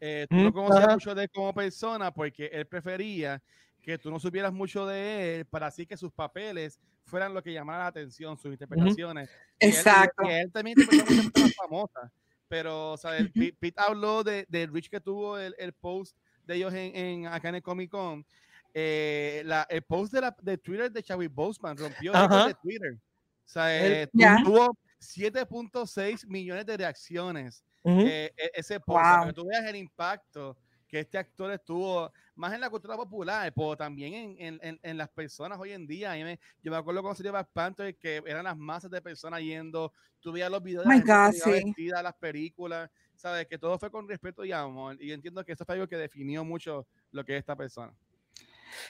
[0.00, 3.40] Eh, tú no conocías mucho de él como persona porque él prefería
[3.80, 7.52] que tú no supieras mucho de él para así que sus papeles fueran lo que
[7.52, 9.30] llamara la atención, sus interpretaciones.
[9.60, 10.24] Exacto.
[10.24, 12.10] Y él, y él también interpretó muchas famosas
[12.50, 16.16] pero o sea, el, Pete, Pete, habló de, de Rich que tuvo el, el, post
[16.44, 18.26] de ellos en, en, acá en el Comic Con.
[18.74, 22.94] Eh, la, el post de, la, de Twitter de Chadwick Boseman rompió el de Twitter.
[22.94, 24.42] O sea, eh, yeah.
[24.42, 27.64] tuvo 7.6 millones de reacciones.
[27.82, 28.08] Uh -huh.
[28.08, 29.02] eh, ese post, wow.
[29.02, 30.56] para que tú veas el impacto
[30.90, 35.08] que este actor estuvo más en la cultura popular, pero también en, en, en las
[35.08, 36.12] personas hoy en día.
[36.12, 39.92] Me, yo me acuerdo cuando salió Black Panther que eran las masas de personas yendo,
[40.18, 41.50] tú veías los videos oh de la gente sí.
[41.50, 44.96] vestida, las películas, sabes, que todo fue con respeto y amor.
[45.00, 47.94] Y entiendo que eso fue algo que definió mucho lo que es esta persona.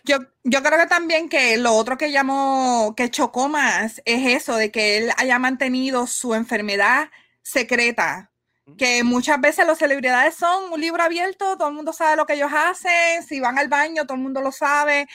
[0.04, 4.56] Yo, yo creo que también que lo otro que llamó, que chocó más es eso,
[4.56, 7.10] de que él haya mantenido su enfermedad
[7.42, 8.29] secreta
[8.76, 12.34] que muchas veces las celebridades son un libro abierto, todo el mundo sabe lo que
[12.34, 15.06] ellos hacen, si van al baño, todo el mundo lo sabe,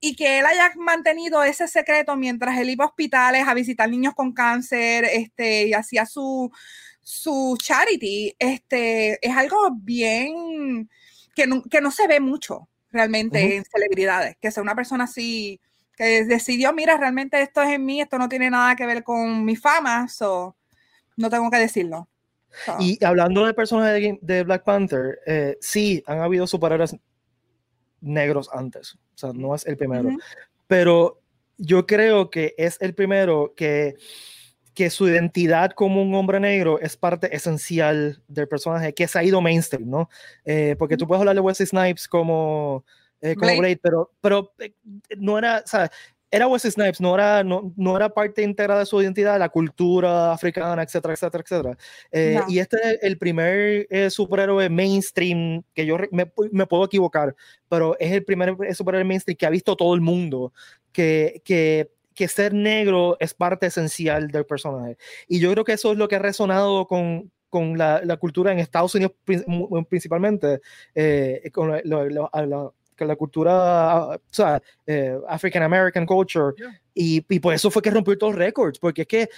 [0.00, 4.14] y que él haya mantenido ese secreto mientras él iba a hospitales a visitar niños
[4.14, 6.50] con cáncer, este, y hacía su,
[7.02, 10.88] su charity, este, es algo bien
[11.34, 13.56] que no, que no se ve mucho realmente uh -huh.
[13.56, 15.60] en celebridades, que sea una persona así
[15.96, 19.44] que decidió, mira, realmente esto es en mí, esto no tiene nada que ver con
[19.44, 20.56] mi fama, so,
[21.16, 22.09] no tengo que decirlo.
[22.68, 22.76] Oh.
[22.80, 26.96] Y hablando del personaje de, de Black Panther, eh, sí, han habido superhéroes
[28.00, 28.94] negros antes.
[29.14, 30.08] O sea, no es el primero.
[30.08, 30.22] Uh -huh.
[30.66, 31.20] Pero
[31.58, 33.94] yo creo que es el primero que,
[34.74, 39.24] que su identidad como un hombre negro es parte esencial del personaje que se ha
[39.24, 40.08] ido mainstream, ¿no?
[40.44, 41.00] Eh, porque uh -huh.
[41.00, 42.84] tú puedes hablar de Wesley Snipes como,
[43.20, 43.58] eh, como Blade.
[43.58, 44.72] Blade, pero, pero eh,
[45.18, 45.90] no era, o sea,
[46.30, 50.32] era Wesley Snipes, no era, no, no era parte íntegra de su identidad, la cultura
[50.32, 51.78] africana, etcétera, etcétera, etcétera.
[52.12, 52.52] Eh, no.
[52.52, 57.34] Y este es el primer eh, superhéroe mainstream, que yo me, me, puedo equivocar,
[57.68, 60.52] pero es el primer superhéroe mainstream que ha visto todo el mundo,
[60.92, 64.98] que, que, que ser negro es parte esencial del personaje.
[65.26, 68.52] Y yo creo que eso es lo que ha resonado con, con la, la, cultura
[68.52, 69.14] en Estados Unidos
[69.88, 70.60] principalmente,
[70.94, 71.72] eh, con
[73.04, 76.80] lo, la cultura, o sea, eh, African American culture, yeah.
[76.94, 79.28] y, y por eso fue que rompió todos los récords, porque es que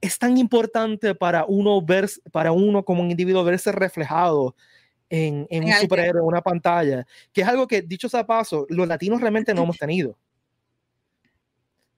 [0.00, 4.54] es tan importante para uno ver, para uno como un individuo verse reflejado
[5.10, 8.66] en, en En un superhéroe, en una pantalla, que es algo que, dicho sea paso,
[8.68, 10.16] los latinos realmente no hemos tenido.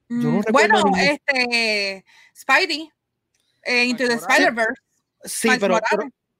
[0.09, 2.05] Yo no Mm, recuerdo bueno, ningún- este
[2.35, 2.89] Spidey,
[3.63, 4.15] eh, Into the.
[4.15, 4.81] Spider-Verse.
[5.23, 5.79] Sí, pero.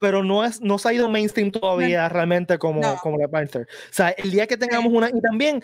[0.02, 2.96] Pero no, es, no se ha ido mainstream todavía realmente como, No.
[3.00, 3.62] como Black Panther.
[3.62, 5.08] O sea, el día que tengamos una.
[5.08, 5.62] Y también,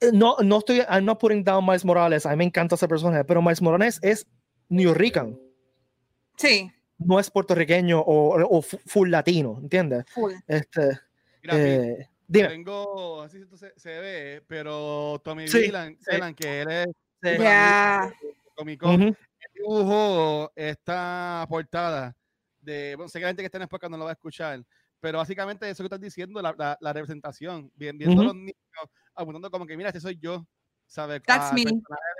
[0.00, 0.78] eh, no, no estoy.
[0.88, 2.24] I'm not putting down Miles Morales.
[2.24, 4.26] A mí me encanta ese personaje, pero Miles Morales es
[4.68, 5.38] New Rican.
[6.36, 10.04] Sí, No es puertorriqueño o, o fu- full latino, ¿entiendes?
[10.14, 10.32] full.
[10.46, 10.98] Este,
[11.42, 12.48] Mira, eh, dime.
[12.48, 16.10] tengo, así se, se- ve, pero Tommy Sí, Villan, sí.
[16.12, 16.86] Villan, que él es.
[17.38, 18.12] Ya.
[18.54, 19.16] Comic Con, Ujú.
[19.54, 22.14] dibujó esta portada
[22.66, 24.64] de, bueno, sé que la gente que está en Spotify no lo va a escuchar,
[25.00, 28.24] pero básicamente eso que estás diciendo, la, la, la representación, bien, viendo a Ujú.
[28.24, 28.54] los niños
[29.14, 30.46] apuntando como que, mira, este soy yo,
[30.86, 31.22] ¿sabes?
[31.26, 31.64] That's me.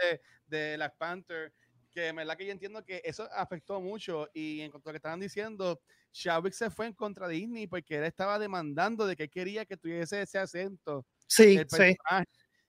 [0.03, 1.53] de, de Black Panther,
[1.91, 4.95] que en verdad que yo entiendo que eso afectó mucho y en cuanto a lo
[4.95, 5.81] que estaban diciendo,
[6.13, 9.77] Chadwick se fue en contra de Disney porque él estaba demandando de que quería que
[9.77, 11.97] tuviese ese acento Sí, sí.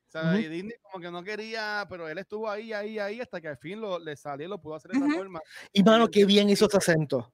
[0.08, 0.40] ¿sabes?
[0.40, 0.46] Ujú.
[0.46, 3.58] Y Disney como que no quería, pero él estuvo ahí, ahí, ahí, hasta que al
[3.58, 5.06] fin lo, le salió y lo pudo hacer de Ujú.
[5.06, 5.42] esa forma.
[5.74, 7.34] Y mano, qué bien hizo ese acento.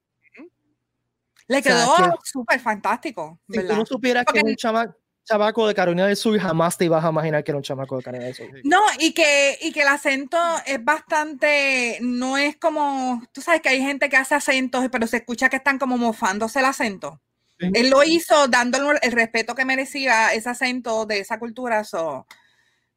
[1.47, 3.77] Le O sea, quedó que- súper fantástico, Si tú ¿verdad?
[3.77, 7.03] no supieras que Porque- era un chama- chamaco de Carolina del Sur, jamás te ibas
[7.03, 8.47] a imaginar que era un chamaco de Carolina del Sur.
[8.65, 13.69] No, y que, y que el acento es bastante, no es como, tú sabes que
[13.69, 17.21] hay gente que hace acentos, pero se escucha que están como mofándose el acento.
[17.59, 17.69] Sí.
[17.73, 22.25] Él lo hizo dándole el respeto que merecía ese acento de esa cultura, so,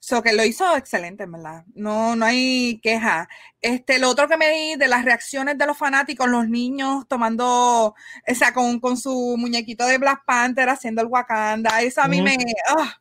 [0.00, 1.64] so que lo hizo excelente, en verdad.
[1.74, 3.28] No, no hay queja.
[3.60, 7.46] Este, lo otro que me di de las reacciones de los fanáticos, los niños tomando,
[8.28, 12.22] o sea, con, con su muñequito de Black Panther haciendo el Wakanda, eso a mí
[12.22, 12.36] me,
[12.68, 12.94] ah,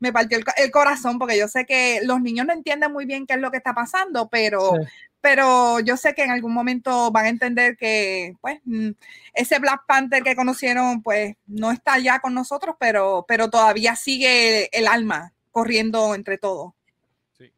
[0.00, 3.26] me partió el, el corazón porque yo sé que los niños no entienden muy bien
[3.26, 4.86] qué es lo que está pasando, pero, Sí.
[5.20, 8.90] pero yo sé que en algún momento van a entender que, pues, mm,
[9.34, 14.68] ese Black Panther que conocieron, pues, no está ya con nosotros, pero, pero todavía sigue
[14.76, 16.72] el alma corriendo entre todos.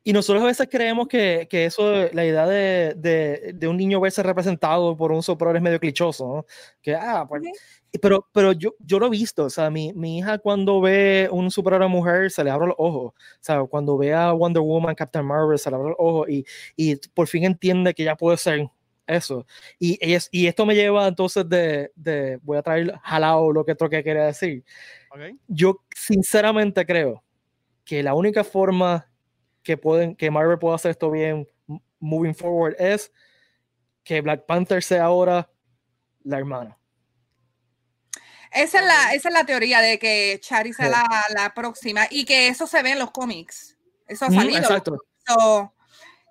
[0.03, 4.01] Y nosotros a veces creemos que, que eso, la idea de, de, de un niño
[4.01, 6.47] verse representado por un superhéroe es medio clichoso, ¿no?
[6.81, 7.43] Que, ah, pues,
[8.01, 11.51] pero, pero yo, yo lo he visto, o sea, mi, mi hija cuando ve un
[11.51, 15.25] superhéroe mujer se le abre los ojos, o sea, cuando ve a Wonder Woman, Captain
[15.27, 18.69] Marvel, se le abre los ojos y, y por fin entiende que ya puede ser
[19.07, 19.47] eso.
[19.79, 23.65] Y, y, es- y esto me lleva entonces de, de, voy a traer jalado lo
[23.67, 24.65] que otro que quería decir.
[25.11, 25.21] ¿ok?
[25.49, 27.24] Yo sinceramente creo
[27.85, 29.11] que la única forma
[29.63, 31.49] que pueden que Marvel pueda hacer esto bien
[32.01, 33.13] moving forward es
[34.03, 35.51] que Black Panther sea ahora
[36.23, 36.79] la hermana.
[38.53, 39.15] Esa es la, Ok.
[39.15, 40.93] esa es la teoría de que Chari sea Sí.
[40.93, 43.77] la, la próxima y que eso se ve en los cómics.
[44.07, 44.59] Eso ha salido.
[44.59, 44.99] exacto.
[45.27, 45.75] So,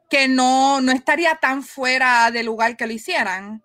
[0.10, 3.64] que no, no estaría tan fuera de lugar que lo hicieran.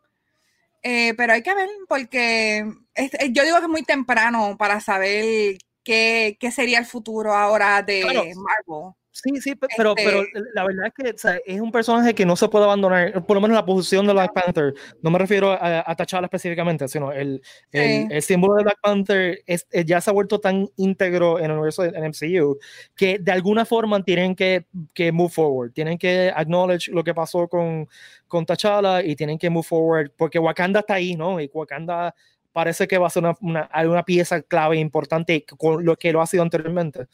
[0.83, 4.81] Eh, pero hay que ver, porque es- eh, yo digo que es muy temprano para
[4.81, 8.21] saber qué, qué sería el futuro ahora de Claro.
[8.25, 8.93] Marvel.
[9.11, 12.15] Sí, sí, pe- pero, pero Este- la verdad es que o sea, es un personaje
[12.15, 14.75] que no se puede abandonar, por lo menos la posición de Black Panther.
[15.03, 17.41] No me refiero a, a T'Challa específicamente, sino el,
[17.73, 18.07] Sí.
[18.11, 21.53] el símbolo de Black Panther es, es- ya se ha vuelto tan íntegro en el
[21.53, 22.59] universo del MCU
[22.95, 27.49] que de alguna forma tienen que, que move forward, tienen que acknowledge lo que pasó
[27.49, 27.89] con,
[28.29, 31.41] con T'Challa y tienen que move forward porque Wakanda está ahí, ¿no?
[31.41, 32.15] Y Wakanda
[32.53, 36.21] parece que va a ser una, una, una pieza clave importante con lo que lo
[36.23, 37.07] ha sido anteriormente.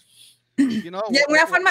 [0.57, 1.71] You know, Y en wa- una wa- forma,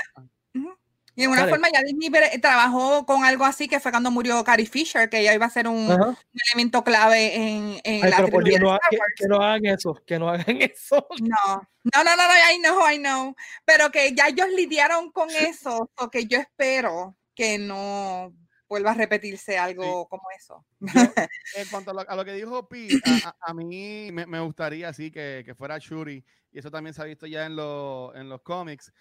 [1.16, 1.52] y en una Dale.
[1.52, 2.10] forma ya Disney
[2.42, 5.68] trabajó con algo así que fue cuando murió Carrie Fisher, que ella iba a ser
[5.68, 6.16] un, un
[6.52, 10.18] elemento clave en, en Ay, la trilogía no, de que, que no hagan eso, que
[10.20, 11.08] no hagan eso.
[11.22, 13.36] No, no, no, no, no, I know, I know.
[13.64, 18.34] Pero que ya ellos lidiaron con eso, o que yo espero que no
[18.74, 20.66] vuelva a repetirse algo como eso.
[20.80, 20.82] yo,
[21.56, 24.40] en cuanto a lo, a lo que dijo Pi, a, a- a mí me, me
[24.40, 28.16] gustaría así que, que fuera Shuri, y eso también se ha visto ya en, los
[28.16, 28.92] en los cómics.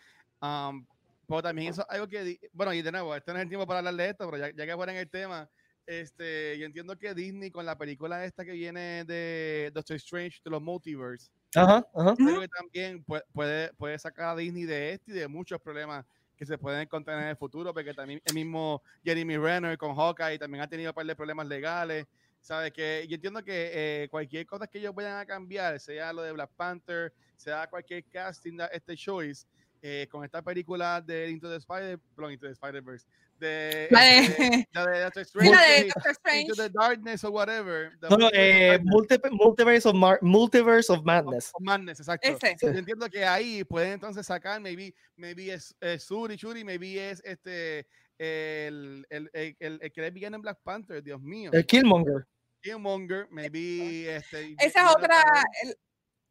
[0.40, 0.86] Um,
[1.26, 3.66] pero también eso es algo que, bueno, y de nuevo, este no es el tiempo
[3.66, 5.48] para hablar de esto, pero ya, ya que fuera en el tema,
[5.86, 10.50] este, yo entiendo que Disney con la película esta que viene de Doctor Strange de
[10.50, 12.14] los multiverse, Ajá, ajá.
[12.16, 16.04] Creo que también puede, puede, puede sacar a Disney de este y de muchos problemas
[16.42, 20.40] que se pueden encontrar en el futuro, porque también el mismo Jeremy Renner con Hawkeye
[20.40, 22.04] también ha tenido un par de problemas legales.
[22.40, 22.72] ¿Sabes?
[22.72, 26.32] Que yo entiendo que eh, cualquier cosa que ellos vayan a cambiar, sea lo de
[26.32, 29.46] Black Panther, sea cualquier casting este choice,
[29.82, 33.04] eh, con esta película de Into the Spider, perdón, Into the Spider-Verse,
[33.38, 36.52] de, La de- este, la de Doctor la de Strange, Doctor Into Strange.
[36.54, 37.90] the Darkness o whatever.
[38.00, 41.50] the No, no, Multiverse of eh, multiverse, of Mar- multiverse of Madness.
[41.52, 42.28] Of Madness, exacto.
[42.28, 42.56] Ese.
[42.62, 47.20] Yo entiendo que ahí pueden entonces sacar, maybe, maybe es eh, Suri, Shuri, maybe es
[47.24, 47.86] este
[48.18, 51.50] el, el, el, el, el que es villano en Black Panther, Dios mío.
[51.52, 52.24] El Killmonger.
[52.60, 54.54] Killmonger, maybe este.
[54.60, 55.20] Esa es otra,
[55.64, 55.76] el-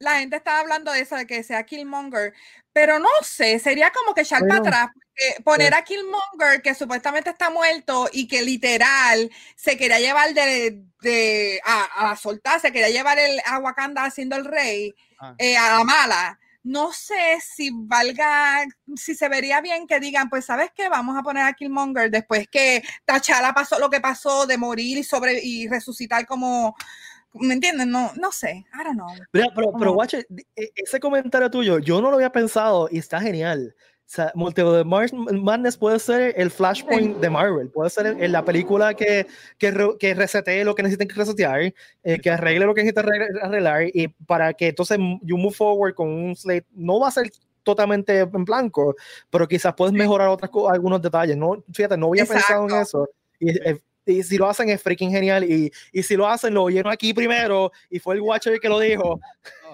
[0.02, 2.34] la gente estaba hablando de eso, de que sea Killmonger,
[2.74, 4.90] pero no sé, sería como que echar para atrás,
[5.44, 11.62] poner a Killmonger, que supuestamente está muerto y que literal se quería llevar de, de
[11.66, 15.36] a, a, soltar, se quería llevar el, a Wakanda haciendo el rey, ah.
[15.38, 16.40] eh, a la mala.
[16.64, 18.64] No sé si valga,
[18.96, 20.90] si se vería bien que digan, pues, ¿sabes qué?
[20.90, 25.04] Vamos a poner a Killmonger después que T'Challa pasó lo que pasó de morir y
[25.04, 26.76] sobre y resucitar como,
[27.34, 27.90] ¿Me entienden?
[27.92, 29.08] No, no sé, I don't know.
[29.32, 30.26] Pero, pero, pero watch e,
[30.76, 33.76] ese comentario tuyo, yo no lo había pensado y está genial.
[34.12, 38.94] O sea, Multiverse Madness puede ser el flashpoint de Marvel, puede ser en la película
[38.94, 39.26] que,
[39.58, 43.10] que, que resetee lo que necesiten que resetear, eh, que arregle lo que necesita
[43.42, 47.32] arreglar y para que entonces you move forward con un slate, no va a ser
[47.64, 48.96] totalmente en blanco,
[49.30, 51.38] pero quizás puedes mejorar otras algunos detalles.
[51.38, 53.08] No, fíjate, no había pensado en eso.
[53.40, 55.44] Y, eh, y si lo hacen es freaking genial.
[55.44, 58.80] Y, y si lo hacen, lo oyeron aquí primero y fue el Watcher que lo
[58.80, 59.20] dijo.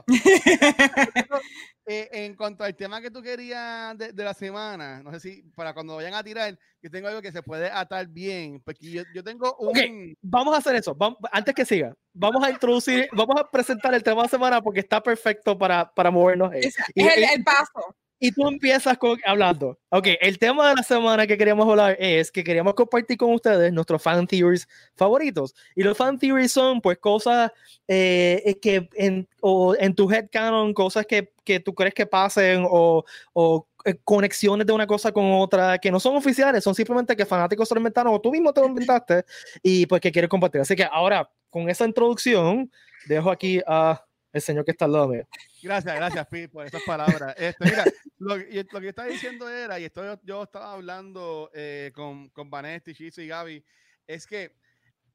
[1.90, 5.74] Eh, en cuanto al tema que tú querías de, la semana, no sé si para
[5.74, 9.24] cuando vayan a tirar, que tengo algo que se puede atar bien, porque yo, yo
[9.24, 10.14] tengo un...
[10.22, 14.04] vamos a hacer eso, vamos, antes que siga, vamos a introducir, vamos a presentar el
[14.04, 16.54] tema de la semana porque está perfecto para, para movernos.
[16.56, 17.96] Es, el, el paso.
[18.20, 19.78] Y tú empiezas con, hablando.
[19.90, 23.72] Ok, el tema de la semana que queríamos hablar es que queríamos compartir con ustedes
[23.72, 25.54] nuestros fan theories favoritos.
[25.76, 27.52] Y los fan theories son, pues, cosas
[27.88, 32.66] eh, que en, o en tu head canon, cosas que, que tú crees que pasen
[32.68, 37.16] o, o eh, conexiones de una cosa con otra que no son oficiales, son simplemente
[37.16, 39.24] que fanáticos se lo inventaron o tú mismo te lo inventaste
[39.62, 40.60] y pues que quieres compartir.
[40.60, 42.72] Así que ahora, con esa introducción,
[43.08, 44.04] dejo aquí a
[44.38, 45.28] el señor que está al lado mío.
[45.62, 47.36] Gracias, gracias, Pete, por esas palabras.
[47.38, 47.84] Este, mira,
[48.18, 52.94] lo, lo, que estaba diciendo era, y esto yo, estaba hablando eh, con, con Vanessa,
[52.94, 53.64] Chizo y Gaby,
[54.08, 54.56] es que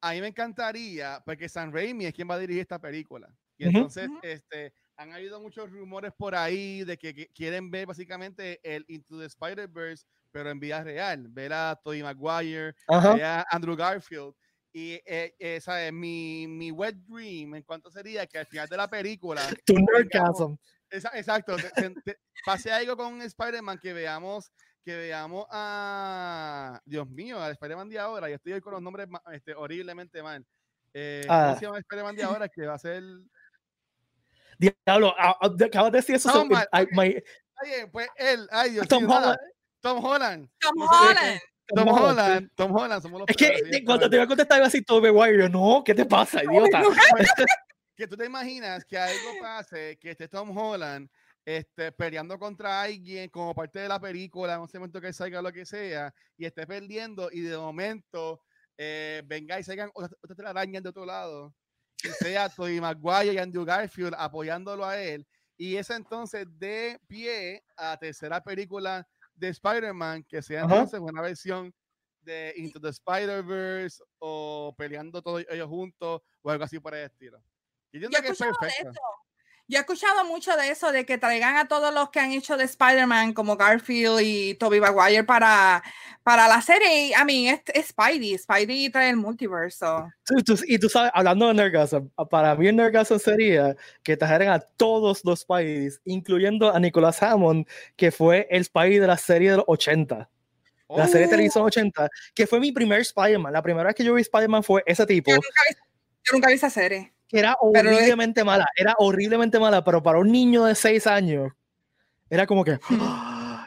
[0.01, 3.33] a mí me encantaría, porque San Raimi es quien va a dirigir esta película.
[3.57, 8.85] Y entonces, este, han habido muchos rumores por ahí de que, quieren ver básicamente el
[8.87, 11.27] Into the Spider-Verse, pero en vida real.
[11.29, 14.33] Ver a Tobey Maguire, ver a Andrew Garfield.
[14.75, 18.77] Y eh, esa es mi, mi wet dream en cuanto sería que al final de
[18.77, 19.41] la película.
[19.65, 20.55] Tu nerdgasm.
[20.89, 21.55] exacto.
[22.43, 24.51] pase algo con Spider-Man que veamos
[24.83, 29.07] que veamos a Dios mío, a Spider-Man de ahora, y estoy hoy con los nombres
[29.31, 30.45] este, horriblemente mal.
[30.93, 31.55] Eh, ¿Cómo ah.
[31.57, 32.49] se llama Spider-Man de ahora?
[32.49, 33.03] Que va a ser.
[34.57, 36.31] Diablo, acabas de decir eso.
[36.31, 36.49] Tom,
[37.91, 39.37] pues él, ay Dios Tom Holland.
[39.81, 40.49] Tom Holland.
[40.59, 41.39] Tom Holland.
[41.67, 44.81] Tom Holland, Tom Holland, somos los Es que cuando te iba a contestar iba así
[44.81, 46.81] todo Maguire, no, ¿qué te pasa, idiota?
[47.95, 51.09] que tú te imaginas que algo pase, que esté Tom Holland
[51.45, 55.51] este, peleando contra alguien como parte de la película, no sé momento que salga lo
[55.51, 58.41] que sea, y esté perdiendo y de momento
[58.77, 61.53] eh, venga y salgan otra, otra araña de otro lado,
[62.03, 67.63] y sea Tobey Maguire y Andrew Garfield apoyándolo a él, y eso entonces de pie
[67.75, 71.73] a tercera película de Spider-Man, que sea entonces una versión
[72.21, 77.43] de Into the Spider-Verse o peleando todos ellos juntos o algo así por el estilo.
[77.91, 78.99] Y yo, que es perfecto.
[79.69, 82.57] Yo he escuchado mucho de eso, de que traigan a todos los que han hecho
[82.57, 85.81] de Spider-Man, como Garfield y Tobey Maguire, para,
[86.21, 87.15] para la serie.
[87.15, 88.37] a mí, es, Spidey.
[88.37, 90.11] Spidey trae el multiverso.
[90.67, 93.73] y tú sabes, hablando de Nergasm, para mí el Nergasm sería
[94.03, 99.07] que trajeran a todos los Spideys, incluyendo a Nicholas Hammond, que fue el Spidey de
[99.07, 100.29] la serie de los 80.
[100.89, 103.53] La serie de televisión 80, que fue mi primer Spider-Man.
[103.53, 105.31] La primera vez que yo vi Spider-Man fue ese tipo.
[105.31, 105.75] Yo nunca vi,
[106.25, 110.65] yo nunca vi esa serie era horriblemente mala, era horriblemente mala, pero para un niño
[110.65, 111.51] de 6 años
[112.29, 112.79] era como que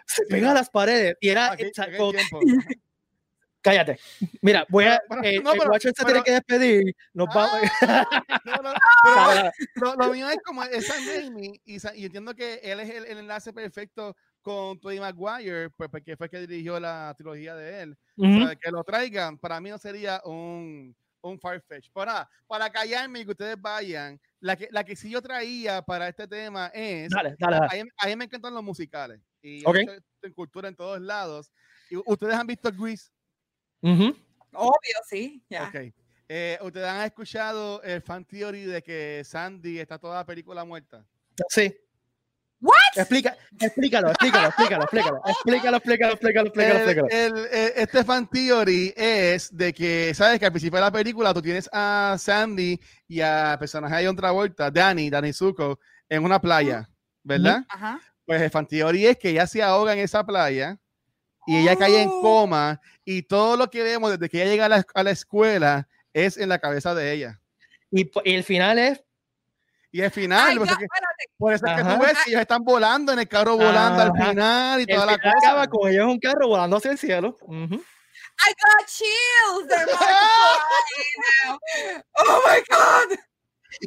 [0.07, 1.57] se pega a las paredes y era
[3.67, 3.99] cállate.
[4.43, 5.03] Mira, voy a.
[5.25, 6.95] Eh, no, pero, se tiene que despedir.
[7.13, 7.69] Nos vamos.
[7.83, 9.51] Ah,
[9.99, 14.17] lo, mío es como esa Raimi y, y, entiendo que él es el, enlace perfecto
[14.41, 17.99] con Tony Maguire, pues porque fue el que dirigió la trilogía de él.
[18.17, 20.95] que lo traigan, para mí no sería un
[21.29, 21.91] un Farfetch.
[21.93, 26.09] Para, para callarme y que ustedes vayan, la que, la que sí yo traía para
[26.09, 27.11] este tema es.
[27.11, 27.91] Dale, dale, dale.
[27.99, 29.20] A, mí, me encantan los musicales.
[29.43, 29.87] Y okay.
[30.22, 31.53] en cultura en todos lados.
[31.91, 33.11] Y, ¿Ustedes han visto Grease?
[33.83, 35.43] Obvio, sí.
[35.49, 35.68] Ya.
[35.68, 35.93] Okay.
[36.29, 41.07] Eh, ¿Ustedes han escuchado el fan theory de que Sandy está toda la película muerta?
[41.49, 41.74] Sí.
[42.61, 42.75] What?
[42.97, 49.75] Explica, explícalo, explícalo, explícalo, explícalo, explícalo, explícalo, explícalo, explícalo, El, este fan theory es de
[49.75, 53.97] que, sabes que al principio de la película tú tienes a Sandy y a personaje
[53.97, 55.79] de otra vuelta, Danny, Danny Zuko,
[56.09, 56.89] en una playa,
[57.23, 57.65] ¿verdad?
[57.69, 58.01] Ajá.
[58.25, 60.79] Pues el fan theory es que ella se ahoga en esa playa
[61.47, 62.23] y ella cae en oh.
[62.23, 65.89] coma y todo lo que vemos desde que ella llega a la, a la escuela
[66.13, 67.41] es en la cabeza de ella.
[67.91, 69.06] Y, y el final es
[69.97, 71.24] Y el final, Ay, por, eso que, espérate.
[71.38, 71.94] por eso es que Ajá.
[71.99, 75.07] tú ves que ellos están volando en el carro volando al final y El toda
[75.07, 75.47] la final cosa.
[75.49, 77.34] acaba con ellos un carro volando hacia el cielo.
[77.49, 79.68] I got chills.
[79.68, 79.86] They're.
[82.18, 83.18] Oh my God.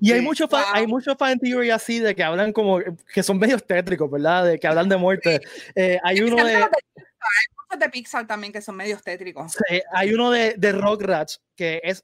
[0.01, 0.71] Y hay muchos fan, Wow.
[0.73, 2.79] hay muchos fan theory así de que hablan como
[3.13, 4.45] que son medios tétricos, ¿verdad?
[4.45, 5.41] De que hablan de muerte.
[5.75, 9.53] Eh, hay uno de Hay muchos de Pixar también que son medios tétricos.
[9.67, 12.03] Sí, hay uno de, de Rugrats que es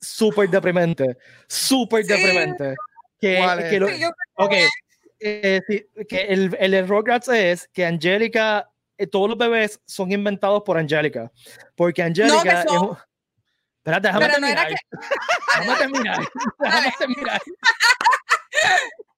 [0.00, 2.12] súper deprimente, súper Sí.
[2.12, 2.74] deprimente.
[3.22, 3.70] Que, ¿Cuál es?
[3.70, 4.52] que lo- Sí, yo- ok,
[5.20, 8.68] eh, sí, que el, el Rugrats es que Angélica,
[8.98, 11.30] eh, todos los bebés son inventados por Angélica,
[11.76, 12.96] porque Angélica es son- un-
[13.84, 14.80] Espérate, déjame Pero no era terminar.
[15.58, 16.18] Déjame terminar.
[16.58, 17.40] Déjame terminar.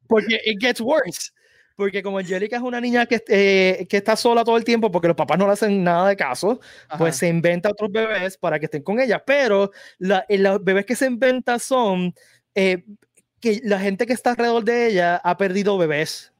[0.06, 1.30] Porque it gets worse.
[1.76, 5.08] Porque como Angélica es una niña que, eh, que está sola todo el tiempo porque
[5.08, 6.60] los papás no le hacen nada de caso,
[6.98, 7.12] pues Ajá.
[7.12, 9.22] se inventa otros bebés para que estén con ella.
[9.24, 12.14] Pero la- eh, los bebés que se inventa son
[12.54, 12.84] eh,
[13.44, 16.32] que la gente que está alrededor de ella ha perdido bebés.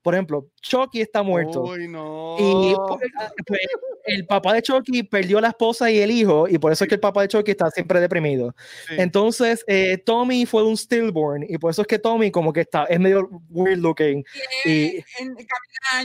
[0.00, 1.62] Por ejemplo, Chucky está muerto.
[1.62, 2.36] Uy, no.
[2.38, 3.10] Y pues,
[3.46, 3.60] pues,
[4.04, 6.88] el papá de Chucky perdió a la esposa y el hijo, y por eso es
[6.88, 8.54] que el papá de Chucky está siempre deprimido.
[8.88, 8.94] Sí.
[8.98, 12.84] Entonces, eh, Tommy fue un stillborn, y por eso es que Tommy como que está,
[12.84, 14.24] es medio weird looking.
[14.64, 15.36] Tiene en,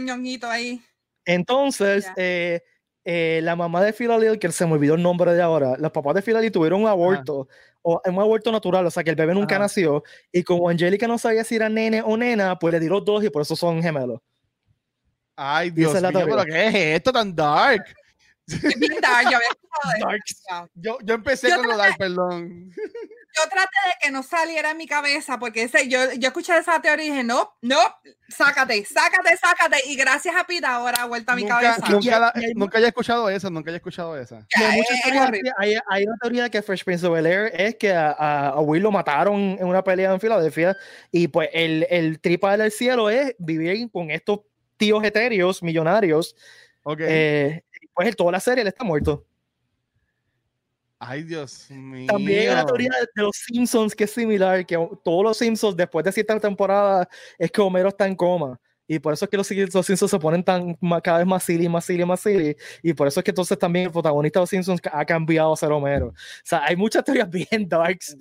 [0.07, 0.81] camina ahí.
[1.25, 2.61] Entonces, eh,
[3.03, 6.13] eh, la mamá de Philadelphia, que se me olvidó el nombre de ahora, los papás
[6.13, 7.47] de Philadelphia tuvieron un aborto,
[7.89, 9.63] o un aborto natural, o sea que el bebé nunca Ajá.
[9.63, 13.23] nació, y como Angélica no sabía si era nene o nena, pues le los dos
[13.23, 14.19] y por eso son gemelos.
[15.37, 16.43] Ay, Dios mío, pero.
[16.43, 17.85] ¿qué es esto tan dark?
[18.47, 20.69] Es bien dark, yo había escuchado.
[20.73, 22.71] Yo, yo empecé Yo con lo dark, perdón.
[23.43, 26.81] Yo traté de que no saliera en mi cabeza porque ese, yo, yo escuché esa
[26.81, 27.77] teoría y dije, no, no,
[28.29, 29.77] sácate, sácate, sácate.
[29.87, 31.89] Y gracias a Pita ahora ha vuelto a mi Nunca, cabeza.
[31.89, 34.45] nunca, la- nunca haya escuchado esa, nunca haya escuchado esa.
[34.73, 38.11] Muchas teorías hay, hay una teoría de que Fresh Prince of Bel-Air es que a,
[38.11, 40.75] a, a Will lo mataron en una pelea en Filadelfia
[41.11, 44.39] y pues el, el tripa del cielo es vivir con estos
[44.77, 46.35] tíos etéreos millonarios.
[46.83, 46.99] Ok.
[47.01, 47.63] eh,
[47.93, 49.25] pues en toda la serie él está muerto.
[50.99, 52.07] Ay, Dios mío.
[52.07, 56.03] También hay una teoría de, los Simpsons que es similar, que todos los Simpsons después
[56.03, 58.59] de cierta temporada es que Homero está en coma.
[58.87, 61.67] Y por eso es que los, los Simpsons se ponen tan cada vez más silly,
[61.67, 62.55] más silly, más silly.
[62.81, 65.57] Y por eso es que entonces también el protagonista de los Simpsons ha cambiado a
[65.57, 66.07] ser Homero.
[66.07, 68.17] O sea, hay muchas teorías bien darks.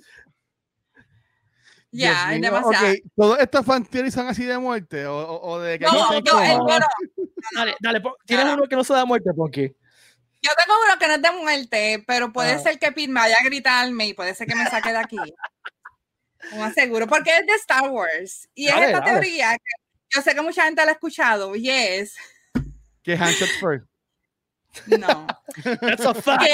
[1.89, 2.93] Ya, es mío, demasiado.
[3.15, 5.07] ¿Todos estos fan son así de muerte?
[5.07, 6.77] ¿O, o- o de que No, no no,
[7.55, 9.73] Dale, dale, tienes uno que no se da muerte, Ponky.
[10.41, 12.59] Yo tengo uno que no es de muerte, pero puede Ah.
[12.59, 15.17] ser que Pete me vaya a gritarme y puede ser que me saque de aquí.
[16.53, 18.47] No aseguro, porque es de Star Wars.
[18.53, 19.11] Y Dale, es esta dale.
[19.13, 22.15] teoría que yo sé que mucha gente la ha escuchado, y es,
[23.03, 23.85] Que Handshots first.
[24.87, 25.27] no,
[25.81, 26.43] That's a fact.
[26.43, 26.53] que,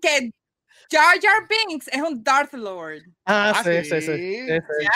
[0.00, 0.30] que
[0.90, 3.02] Jar Jar Binks es un Darth Lord.
[3.26, 4.00] Ah, Ah, sí, sí, sí.
[4.02, 4.36] sí.
[4.46, 4.86] sí, sí.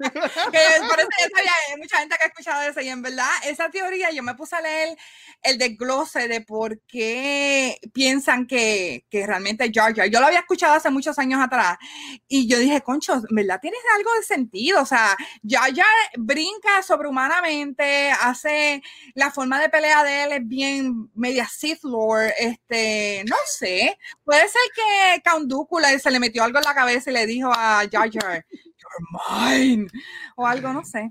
[0.00, 0.58] que
[0.88, 3.68] por eso yo sabía, hay mucha gente que ha escuchado eso y en verdad esa
[3.68, 4.96] teoría yo me puse a leer
[5.42, 10.74] el desglose de por qué piensan que, que realmente Jar Jar, yo lo había escuchado
[10.74, 11.76] hace muchos años atrás
[12.28, 15.86] y yo dije, concho, en verdad tiene algo de sentido, o sea, Jar Jar
[16.16, 18.82] brinca sobrehumanamente, hace,
[19.14, 24.48] la forma de pelea de él es bien media Sith Lord, este, no sé, puede
[24.48, 27.82] ser que Count Dooku se le metió algo en la cabeza y le dijo a
[27.90, 29.88] Jar Jar, you're mine,
[30.36, 31.10] o algo, no sé.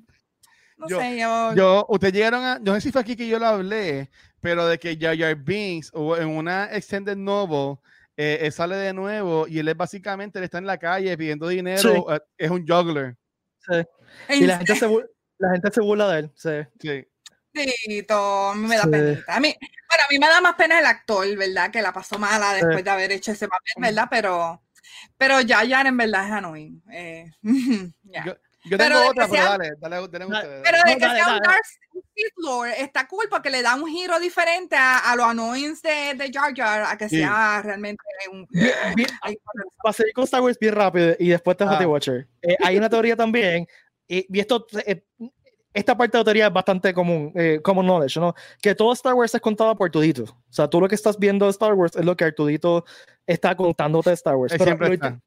[0.77, 3.37] No Yo- sé, yo, Yo, ustedes llegaron a, no sé si fue aquí que yo
[3.39, 4.09] lo hablé,
[4.41, 7.77] pero de que Jar Jar Binks o en una extended novel
[8.15, 11.47] eh, él sale de nuevo y él es básicamente él está en la calle pidiendo
[11.47, 13.15] dinero, eh, es un juggler.
[14.29, 14.87] Y la gente, se,
[15.37, 16.31] la gente se burla de él.
[16.35, 16.49] Sí.
[16.81, 17.05] Sí.
[17.53, 18.89] Bendito, a mí me da Sí.
[18.89, 19.35] penita.
[19.35, 21.71] A mí, bueno, a mí me da más pena el actor, ¿verdad?
[21.71, 24.07] Que la pasó mala después de haber hecho ese papel, ¿verdad?
[24.09, 24.61] Pero,
[25.17, 26.81] pero ya, ya en verdad es annoying.
[26.91, 27.25] Eh.
[28.03, 28.35] Yo,
[28.65, 30.61] yo Pero tengo de otra, que pero sea- dale, dale, dale Dale, ustedes.
[30.65, 31.47] Pero de No, que dale, sea un dale.
[31.47, 31.65] Darth
[32.13, 36.13] Sith Lord está cool porque le da un giro diferente a, a los annoyings de,
[36.15, 37.17] de Jar Jar a que Sí.
[37.19, 38.45] sea realmente un...
[38.49, 39.37] Bien- bien- Ay,
[39.81, 41.87] para seguir con Star Wars bien rápido y después te Ah.
[41.87, 42.27] Watcher.
[42.41, 43.65] Eh, hay una teoría también,
[44.09, 45.05] y, y esto, eh,
[45.79, 48.33] esta parte de la teoría es bastante común, eh, common knowledge, ¿no?
[48.61, 50.23] Que todo Star Wars es contado por Artudito.
[50.23, 52.85] O sea, tú lo que estás viendo de Star Wars es lo que Artudito
[53.25, 54.51] está contándote de Star Wars.
[54.51, 55.19] Pero siempre está.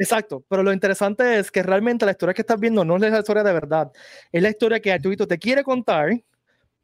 [0.00, 3.18] Exacto, pero lo interesante es que realmente la historia que estás viendo no es la
[3.18, 3.90] historia de verdad,
[4.30, 6.22] es la historia que Artudito te quiere contar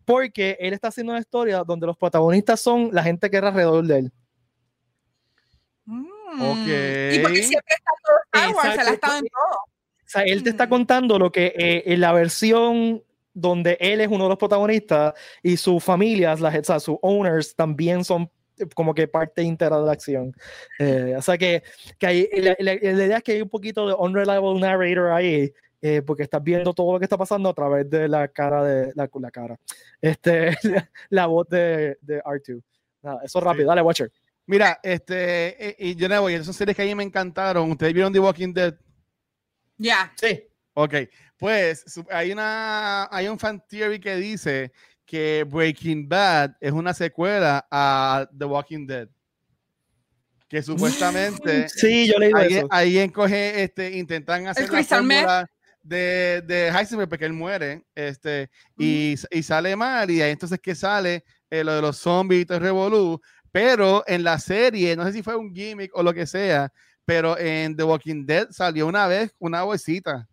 [0.04, 3.86] porque él está haciendo una historia donde los protagonistas son la gente que era alrededor
[3.86, 4.12] de él.
[5.84, 6.42] Mm.
[6.42, 6.66] Ok.
[7.12, 9.73] Y porque siempre está todo Star Wars, ha estado en todo.
[10.14, 13.02] Sea, él te está contando lo que eh, en la versión
[13.32, 17.54] donde él es uno de los protagonistas y sus familias, las, o sea, sus owners
[17.56, 20.32] también son eh, como que parte íntegra de la acción.
[20.78, 21.62] Eh, o sea que,
[21.98, 25.52] que hay, la, la- la idea es que hay un poquito de unreliable narrator ahí
[25.82, 28.92] eh, porque estás viendo todo lo que está pasando a través de la cara de
[28.94, 29.56] la, la cara,
[30.00, 32.62] este, la, la voz de, de R2.
[33.02, 34.10] Nada, eso es rápido, dale, Watcher.
[34.46, 37.70] Mira, este, eh, y yo no voy, esas series que a mí me encantaron.
[37.70, 38.74] ¿Ustedes vieron The Walking Dead?
[39.76, 40.12] Ya.
[40.16, 40.44] Sí.
[40.74, 40.94] Ok,
[41.38, 44.72] pues hay una hay un fan theory que dice
[45.04, 49.08] que Breaking Bad es una secuela a The Walking Dead.
[50.48, 52.32] Que supuestamente Sí, yo leí
[52.70, 55.48] ahí encoge, este, intentan hacer la
[55.82, 60.74] de, de Heisenberg porque él muere, este, y, y sale mal, y ahí entonces que
[60.74, 63.20] sale Eh, lo de los zombies y todo el revolú,
[63.52, 66.72] pero en la serie, no sé si fue un gimmick o lo que sea,
[67.04, 70.26] pero en The Walking Dead salió una vez una bolsita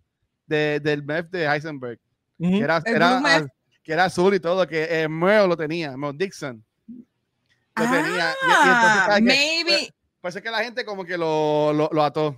[0.46, 2.00] de, del meth de Heisenberg,
[2.40, 6.64] que era, que era azul y todo, que eh, lo tenía, Merle Dixon.
[6.88, 8.02] Lo tenía.
[8.02, 9.24] Y- y entonces, Ah, ¿sabes qué?
[9.24, 9.94] maybe.
[10.20, 12.38] Parece que la gente como que lo, lo, lo ató.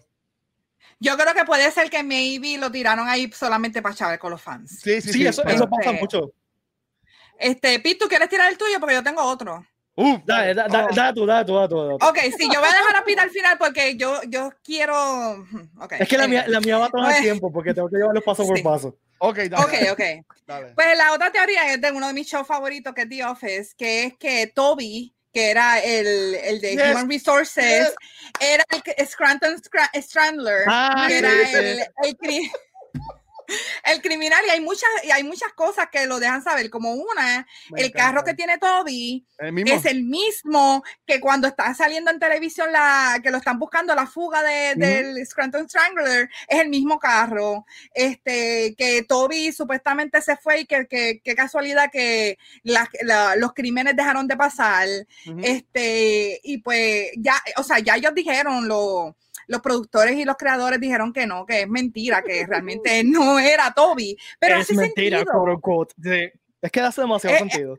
[0.99, 4.41] Yo creo que puede ser que maybe lo tiraron ahí solamente para chavar con los
[4.41, 4.79] fans.
[4.81, 5.27] Sí, sí, Sí, sí.
[5.27, 6.31] eso, pero- eso pasa Este, mucho.
[7.37, 8.79] Este, Pete, ¿tú quieres tirar el tuyo?
[8.79, 9.65] Porque yo tengo otro.
[9.95, 10.95] Uh, Dale, da, da, Oh.
[10.95, 12.05] da tú, da tú, da tú, da tú.
[12.07, 15.45] Ok, sí, yo voy a dejar a Pete al final porque yo, yo quiero.
[15.81, 17.97] Okay, Es que la mía, la mía va a tomar Pues- tiempo porque tengo que
[17.97, 18.63] llevarlo paso por Sí.
[18.63, 18.97] paso.
[19.19, 19.63] ok, dale.
[19.63, 20.25] Ok, ok.
[20.47, 20.73] dale.
[20.73, 23.73] Pues la otra teoría es de uno de mis shows favoritos, que es The Office,
[23.77, 26.91] que es que Toby, que era el, el de Yes.
[26.91, 27.95] Human Resources, Yes.
[28.39, 31.55] era el Scranton Scra- Strandler, Ah, que sí, era sí.
[31.55, 32.17] el, el
[33.85, 37.45] el criminal, y hay muchas, y hay muchas cosas que lo dejan saber, como una,
[37.75, 42.71] el carro que tiene Toby El es el mismo que cuando está saliendo en televisión
[42.71, 47.65] la que lo están buscando la fuga de, del Scranton Strangler es el mismo carro.
[47.93, 53.53] Este que Toby supuestamente se fue y que, que, que casualidad que la- la- los
[53.53, 54.87] crímenes dejaron de pasar.
[55.43, 59.15] Este y pues ya o sea ya ellos dijeron lo
[59.47, 63.71] los productores y los creadores dijeron que no, que es mentira, que realmente no era
[63.73, 65.59] Toby, pero es hace mentira, sentido.
[65.61, 65.93] quote.
[66.01, 66.39] Sí.
[66.61, 67.77] Es que hace demasiado Eh, sentido.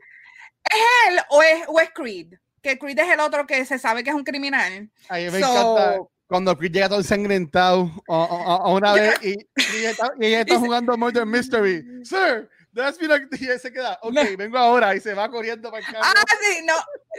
[1.09, 4.09] él o es, o es Creed, que Creed es el otro que se sabe que
[4.09, 4.89] es un criminal.
[5.09, 5.97] A mí me So- encanta
[6.27, 10.25] cuando Chris llega todo ensangrentado a, a- a una vez y, y ella está, y
[10.25, 11.83] ella está jugando Murder Mystery.
[12.03, 12.97] Sir, that's.
[13.01, 14.21] Y se queda, ok, No.
[14.37, 15.99] vengo ahora y se va corriendo para el carro.
[16.03, 16.73] Ah, sí, no,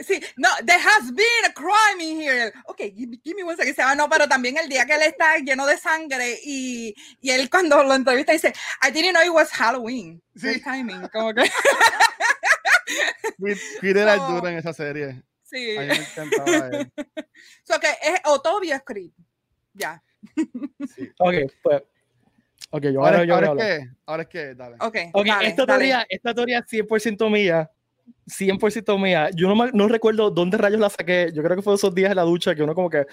[0.05, 2.53] sí, no, there has been a crime in here.
[2.65, 3.75] Ok, give, give me one second.
[3.75, 7.31] Se va, no, pero también el día que él está lleno de sangre y, y
[7.31, 8.53] él cuando lo entrevista dice,
[8.87, 10.21] I didn't know it was Halloween.
[10.35, 10.53] Sí.
[10.53, 11.41] Good timing, como que,
[13.39, 14.27] el No.
[14.31, 15.21] duro en esa serie.
[15.43, 15.77] sí.
[15.77, 16.91] A mí me encantaba él.
[17.63, 19.11] So que es Otobio Creed.
[19.73, 20.01] Ya,
[20.95, 21.11] Sí.
[21.19, 21.83] Ok, pues.
[22.71, 24.75] Ok, yo Ahora, ahora, yo ahora es que, ahora es que, dale.
[24.79, 24.97] ok.
[25.13, 25.79] Ok, dale, esta, dale.
[25.79, 27.71] teoría, esta teoría es 100% mía.
[28.25, 29.29] 100% mía.
[29.33, 31.29] Yo no, me- no recuerdo dónde rayos la saqué.
[31.33, 33.05] Yo creo que fue esos días en la ducha que uno como que,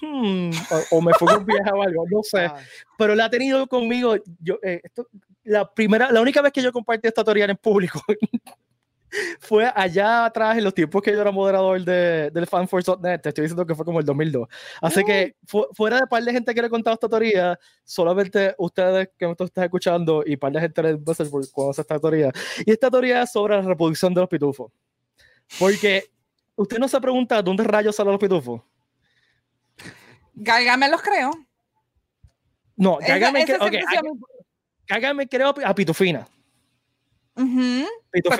[0.00, 2.44] hmm, o, o me fue con viaje o algo, no sé.
[2.46, 2.56] Ah,
[2.98, 4.16] Pero la ha tenido conmigo.
[4.40, 5.08] Yo, eh, esto,
[5.44, 8.00] la primera, la única vez que yo compartí esta teoría en público
[9.40, 13.20] fue allá atrás en los tiempos que yo era moderador de, del fanforce.net.
[13.20, 14.48] Te estoy diciendo que fue como el 2002.
[14.80, 18.54] Así que fu- fuera de par de gente que le he contado esta teoría, solamente
[18.58, 22.30] ustedes que me están escuchando y par de gente hacer por- conoce esta teoría.
[22.64, 24.72] Y esta teoría es sobre la reproducción de los pitufos.
[25.58, 26.04] Porque
[26.56, 28.62] usted no se pregunta dónde rayos salen los pitufos.
[30.34, 31.30] Gálgame los creo.
[32.76, 32.98] No,
[33.46, 33.58] sido
[34.86, 36.26] cágame creo a Pitufina.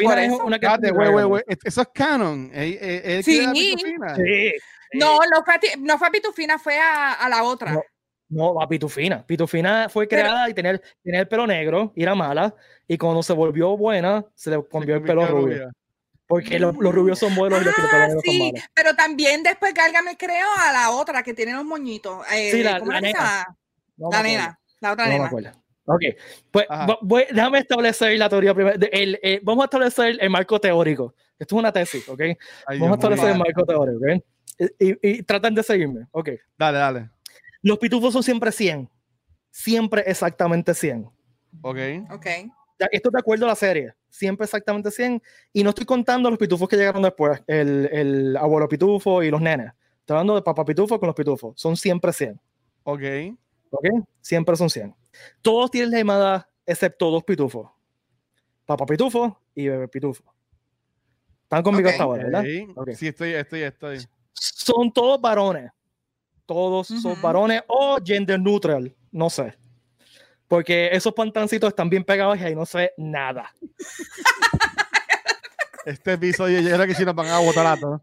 [0.04, 0.44] Por es eso.
[0.44, 0.58] una
[1.24, 1.42] güey.
[1.64, 2.50] Eso es canon.
[3.22, 3.40] Sí.
[3.40, 4.16] la pitufina.
[4.94, 7.72] No, no fue, a ti- no fue a Pitufina, fue a, a la otra.
[7.74, 7.82] No.
[8.28, 9.24] No, a Pitufina.
[9.26, 12.54] Pitufina fue Pero- creada y tenía, el- tenía el pelo negro y era mala.
[12.88, 15.46] Y cuando se volvió buena, se le cambió el pelo rubio.
[15.58, 15.72] rubia.
[16.26, 19.42] Porque los, los rubios son buenos y los pelos Ah, negros son sí, pero también
[19.42, 22.24] después Gálgame creo a la otra que tiene los moñitos.
[22.32, 23.46] Eh, Sí, la- ¿cómo la que nena.
[23.96, 25.28] No la acuerdo, nena, la otra No me nena.
[25.86, 26.02] Ok,
[26.50, 26.66] pues
[27.02, 28.78] voy- déjame establecer la teoría primero.
[28.78, 31.14] de- el- eh, vamos a establecer el marco teórico.
[31.38, 32.20] Esto es una tesis, ¿ok?
[32.20, 33.32] Ay, Vamos a Dios establecer mío.
[33.34, 34.22] el marco teórico, ¿ok?
[34.78, 36.28] Y, y, y tratan de seguirme, ok.
[36.58, 37.10] Dale, dale.
[37.62, 38.88] Los pitufos son siempre 100.
[39.50, 41.08] Siempre exactamente 100.
[41.62, 41.78] Ok.
[42.12, 42.26] Ok.
[42.92, 43.92] Esto de acuerdo a la serie.
[44.08, 45.20] Siempre exactamente 100.
[45.52, 47.42] Y no estoy contando los pitufos que llegaron después.
[47.46, 49.72] El, el abuelo pitufo y los nenes.
[50.00, 51.60] Estoy hablando de papá pitufo con los pitufos.
[51.60, 52.40] Son siempre 100.
[52.84, 53.02] Ok.
[53.70, 53.86] ¿Ok?
[54.20, 54.94] Siempre son 100.
[55.42, 57.70] Todos tienen la misma edad, excepto dos pitufos.
[58.66, 60.22] Papá pitufo y bebé pitufo.
[61.42, 61.92] Están conmigo Ok.
[61.92, 62.44] hasta ahora, ¿verdad?
[62.94, 64.06] Sí, estoy, estoy, estoy.
[64.32, 65.70] Son todos varones.
[66.46, 68.94] Todos son varones o gender neutral.
[69.10, 69.56] No sé.
[70.48, 73.52] Porque esos pantancitos están bien pegados y ahí no sé nada.
[75.86, 78.00] Este episodio yo creo que sí nos van a botar a todos.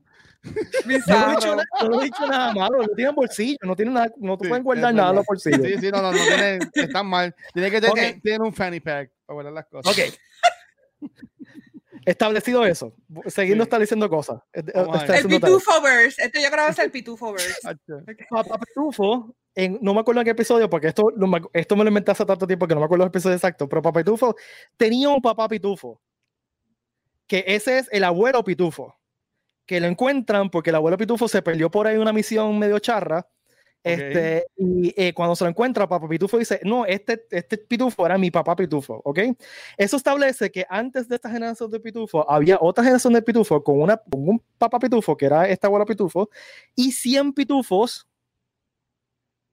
[0.47, 3.75] Yo no, he dicho nada, yo no he dicho nada malo, no tienen bolsillo, no
[3.75, 5.61] tienen nada, no te Sí, pueden guardar nada en los bolsillos.
[5.61, 7.35] Sí, sí, no, no, no, tiene, están mal.
[7.53, 8.21] Tiene que tener, Ok.
[8.23, 9.91] tener un fanny pack para guardar las cosas.
[9.91, 11.09] Ok.
[12.05, 12.93] Establecido eso,
[13.25, 13.67] siguiendo Sí.
[13.67, 14.39] estableciendo cosas.
[14.53, 14.65] ver.
[15.09, 15.27] El.
[15.27, 16.23] Pitufo-verse.
[16.23, 17.53] Esto yo creo que es el Pitufo-verse.
[18.29, 21.03] Papá Pitufo, en, no me acuerdo en qué episodio, porque esto,
[21.51, 23.81] esto me lo inventé hace tanto tiempo que no me acuerdo los episodios exactos, pero
[23.81, 24.35] Papá Pitufo
[24.77, 25.99] tenía un papá Pitufo,
[27.27, 28.95] que ese es el abuelo Pitufo,
[29.68, 33.28] que lo encuentran porque el abuelo Pitufo se perdió por ahí una misión medio charra.
[33.84, 38.18] Este, y eh, cuando se lo encuentra, Papá Pitufo dice, no, este, este Pitufo era
[38.18, 39.20] mi papá Pitufo, ¿ok?
[39.78, 43.80] Eso establece que antes de esta generación de Pitufo, había otra generación de Pitufo con,
[43.80, 46.30] una, con un papá Pitufo, que era este abuelo Pitufo,
[46.76, 48.07] y 100 Pitufos,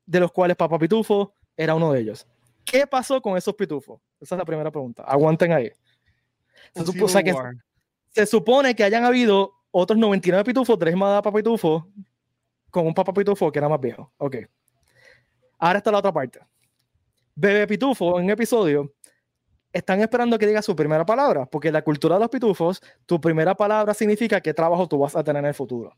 [0.06, 2.26] de los cuales Papá Pitufo era uno de ellos.
[2.64, 4.00] ¿Qué pasó con esos pitufos?
[4.20, 5.02] Esa es la primera pregunta.
[5.04, 5.70] Aguanten ahí.
[6.74, 7.34] Se, supo- o sea que
[8.10, 11.88] se supone que hayan habido otros 99 pitufos, tres más Papá Pitufo,
[12.70, 14.12] con un Papá Pitufo que era más viejo.
[14.18, 14.36] Ok.
[15.58, 16.38] Ahora está la otra parte.
[17.34, 18.94] Bebé Pitufo, en un episodio,
[19.72, 23.20] están esperando que diga su primera palabra, porque en la cultura de los pitufos, tu
[23.20, 25.96] primera palabra significa qué trabajo tú vas a tener en el futuro.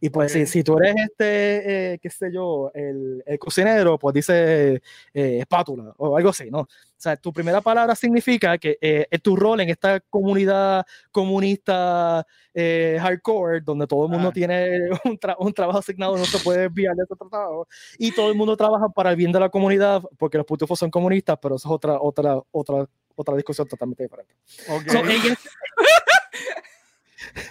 [0.00, 4.14] Y pues si, si tú eres este, eh, qué sé yo, el, el cocinero, pues
[4.14, 4.82] dice
[5.14, 6.66] eh, espátula o algo así, ¿no?
[7.02, 12.24] O sea, tu primera palabra significa que eh, es tu rol en esta comunidad comunista
[12.54, 14.32] eh, hardcore, donde todo el mundo Ah.
[14.32, 17.66] tiene un, tra- un trabajo asignado, no se puede desviar de ese trabajo,
[17.98, 20.92] y todo el mundo trabaja para el bien de la comunidad, porque los pitufos son
[20.92, 22.86] comunistas, pero eso es otra, otra, otra,
[23.16, 24.34] otra discusión totalmente diferente.
[24.68, 24.88] Ok.
[24.88, 25.36] So, este-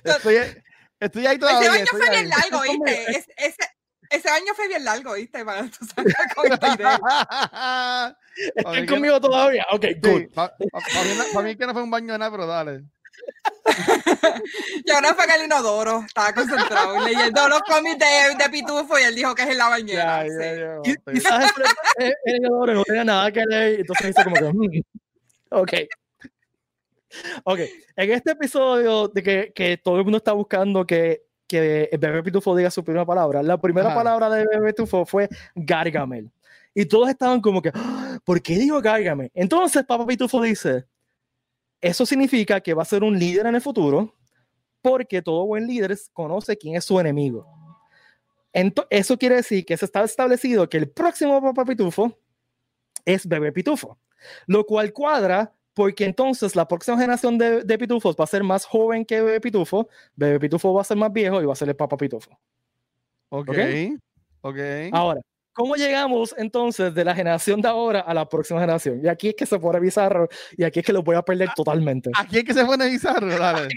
[0.04, 0.36] Estoy,
[1.00, 1.70] estoy ahí Ese todavía.
[1.72, 3.12] baño estoy fue bien largo, ¿viste?
[3.12, 3.58] Es- ese,
[4.12, 5.44] ese baño fue bien largo, ¿viste?
[5.46, 5.86] Para tú
[6.36, 7.00] con esta idea.
[8.56, 9.66] ¿Están Ok, conmigo todavía?
[9.72, 10.20] Ok, good.
[10.22, 12.84] Sí, para mí, no- pa' mí que no fue un baño de nada, pero dale.
[14.86, 16.04] Y ahora fue en el inodoro.
[16.08, 19.68] Estaba concentrado leyendo los cómics de, de Pitufo y él dijo que es en la
[19.70, 20.24] bañera.
[20.26, 20.38] Ya, sí.
[20.40, 21.12] ya, ya, Qui- ok.
[21.14, 21.54] Quizás
[21.98, 24.82] el, inodoro no tenía nada que leer, entonces dice como que, "Mm,
[25.52, 25.74] ok.
[27.44, 27.60] Ok,
[27.98, 32.24] en este episodio de que, que todo el mundo está buscando que, que el bebé
[32.24, 33.96] pitufo diga su primera palabra, la primera Ajá.
[33.98, 36.32] palabra de bebé pitufo fue Gargamel.
[36.74, 39.30] Y todos estaban como que, "Ah, ¿por qué dijo Gargamel?
[39.34, 40.86] Entonces Papá Pitufo dice,
[41.82, 44.16] eso significa que va a ser un líder en el futuro,
[44.82, 47.46] porque todo buen líder conoce quién es su enemigo.
[48.54, 52.18] Ento- eso quiere decir que se está establecido que el próximo Papá Pitufo
[53.06, 53.98] es Bebé Pitufo,
[54.48, 58.66] lo cual cuadra porque entonces la próxima generación de, de pitufos va a ser más
[58.66, 61.70] joven que Bebé Pitufo, Bebé Pitufo va a ser más viejo y va a ser
[61.70, 62.32] el Papá Pitufo.
[63.30, 63.50] Ok.
[63.50, 63.58] Ok.
[64.42, 64.58] Ok.
[64.92, 65.22] Ahora,
[65.54, 69.00] ¿cómo llegamos entonces de la generación de ahora a la próxima generación?
[69.04, 71.50] Y aquí es que se pone bizarro y aquí es que lo voy a perder
[71.56, 72.12] totalmente.
[72.18, 73.70] Aquí es que se pone bizarro, dale.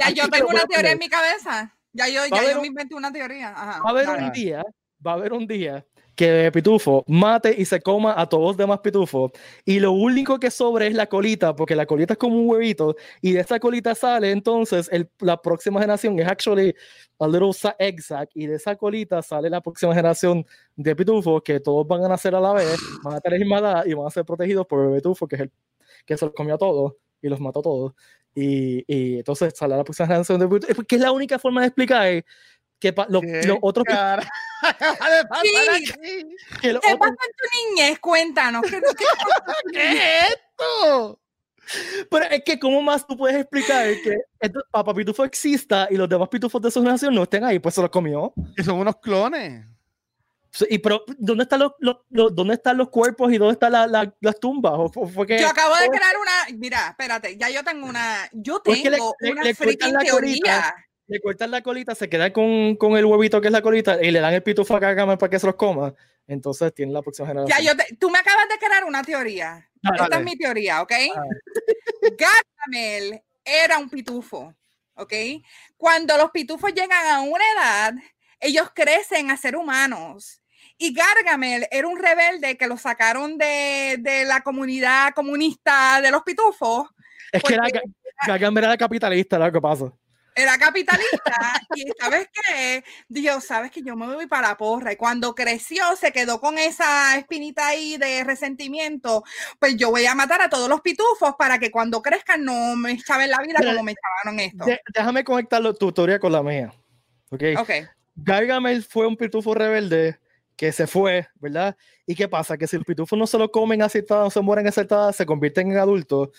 [0.00, 1.72] Ya yo tengo una a teoría en mi cabeza.
[1.92, 3.50] Ya yo, a ya yo un- me inventé una teoría.
[3.50, 4.24] Ajá, Va a haber dale.
[4.26, 4.62] un día,
[5.06, 5.84] va a haber un día
[6.16, 9.32] que Pitufo mate y se coma a todos los demás pitufos
[9.64, 12.96] y lo único que sobre es la colita, porque la colita es como un huevito
[13.20, 16.74] y de esa colita sale entonces el, la próxima generación es actually
[17.18, 18.00] a little egg
[18.34, 20.44] y de esa colita sale la próxima generación
[20.74, 23.94] de pitufos que todos van a nacer a la vez, van a tener hermandad y
[23.94, 25.52] van a ser protegidos por Bebé Pitufo que es el
[26.06, 27.92] que se los comió a todos y los mató a todos.
[28.34, 31.68] Y, y entonces sale la próxima generación de pitufos, que es la única forma de
[31.68, 32.24] explicar
[32.86, 33.84] que pa- lo- ¿Qué los otros
[35.42, 36.24] Sí.
[36.60, 37.98] que los ¿Qué otros- pasó en tu niñez?
[37.98, 38.62] Cuéntanos.
[38.62, 39.04] ¿qué- qué-
[39.72, 41.20] ¿Qué es esto?
[42.10, 46.08] Pero es que, ¿cómo más tú puedes explicar que esto- Papá Pitufo exista y los
[46.08, 47.58] demás pitufos de su generación no estén ahí?
[47.58, 48.32] Pues se los comió.
[48.56, 49.64] Que son unos clones.
[50.52, 53.72] Sí, Y, pero, ¿dónde están los, los- los- ¿dónde están los cuerpos y dónde están
[53.72, 54.72] la- la- las tumbas?
[54.76, 56.56] ¿O fue que, Yo acabo de o- crear una.
[56.58, 58.28] Mira, espérate, ya yo tengo una.
[58.32, 60.74] Yo O es que le- tengo le- una le freaking teoría.
[61.08, 64.10] Le cortan la colita, se queda con, con el huevito que es la colita y
[64.10, 65.94] le dan el pitufo a Gargamel para que se los coma.
[66.26, 67.56] Entonces tiene la próxima generación.
[67.58, 69.68] Ya yo te- tú me acabas de crear una teoría.
[69.80, 70.02] Dale.
[70.02, 70.92] Esta es mi teoría, ¿ok?
[71.16, 71.22] Ah.
[72.18, 74.54] Gargamel era un pitufo,
[74.94, 75.12] ¿ok?
[75.76, 77.94] Cuando los pitufos llegan a una edad,
[78.40, 80.42] ellos crecen a ser humanos.
[80.78, 86.22] Y Gargamel era un rebelde que lo sacaron de, de la comunidad comunista de los
[86.22, 86.88] pitufos.
[87.32, 87.64] es que era,
[88.26, 89.92] Gargamel era capitalista, lo que pasa.
[90.38, 94.96] Era capitalista y sabes qué, Dios, sabes que yo me voy para la porra y
[94.96, 99.24] cuando creció se quedó con esa espinita ahí de resentimiento,
[99.58, 102.92] pues yo voy a matar a todos los pitufos para que cuando crezcan no me
[102.92, 104.66] echaben la vida como me echaban esto.
[104.94, 106.70] Déjame conectar tu teoría con la mía.
[107.30, 107.42] ¿ok?
[107.58, 107.70] Ok,
[108.14, 110.18] Gargamel fue un pitufo rebelde
[110.56, 111.76] que se fue, ¿verdad?
[112.06, 112.56] ¿Y qué pasa?
[112.56, 114.72] Que si los pitufos no se lo comen a cierta edad, no se mueren a
[114.72, 116.30] cierta edad, se convierten en adultos,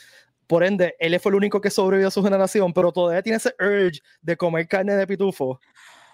[0.47, 3.53] Por ende, él fue el único que sobrevivió a su generación, pero todavía tiene ese
[3.59, 5.59] urge de comer carne de pitufo.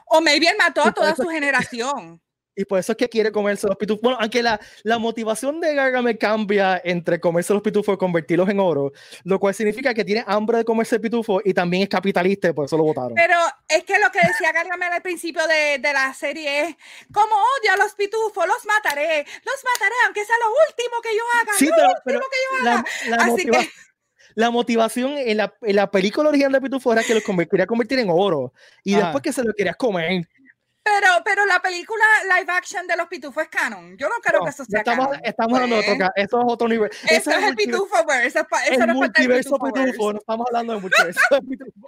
[0.07, 2.19] O maybe él mató a toda su generación.
[2.55, 4.03] Y por eso es que quiere comerse los pitufos.
[4.03, 8.59] Bueno, aunque la, la motivación de Gargamel cambia entre comerse los pitufos y convertirlos en
[8.59, 8.91] oro,
[9.23, 12.65] lo cual significa que tiene hambre de comerse pitufos y también es capitalista y por
[12.67, 13.15] eso lo votaron.
[13.15, 16.75] Pero es que lo que decía Gargamel al principio de, de la serie es,
[17.11, 21.23] como odio a los pitufos, los mataré, los mataré, aunque sea lo último que yo
[21.41, 22.85] haga, Sí, lo pero- último pero que yo la, haga.
[23.07, 23.69] la Así motiva- que-
[24.35, 27.99] la motivación en la, en la película original de Pitufo era que los quería convertir
[27.99, 28.53] en oro
[28.83, 29.03] y Ajá.
[29.05, 30.27] después que se lo querías comer.
[30.85, 33.95] Pero, pero la película live action de los pitufos es canon.
[33.97, 35.21] Yo no creo No, que eso sea estamos, canon.
[35.23, 36.89] estamos hablando de Pues, otra, eso es otro nivel.
[37.05, 38.27] Ese Eso es el multi- pitufo verse.
[38.27, 39.91] Eso, es eso el no es del multiverso Pitufoverse.
[39.93, 41.87] pitufo, no estamos hablando de multiverso de pitufo.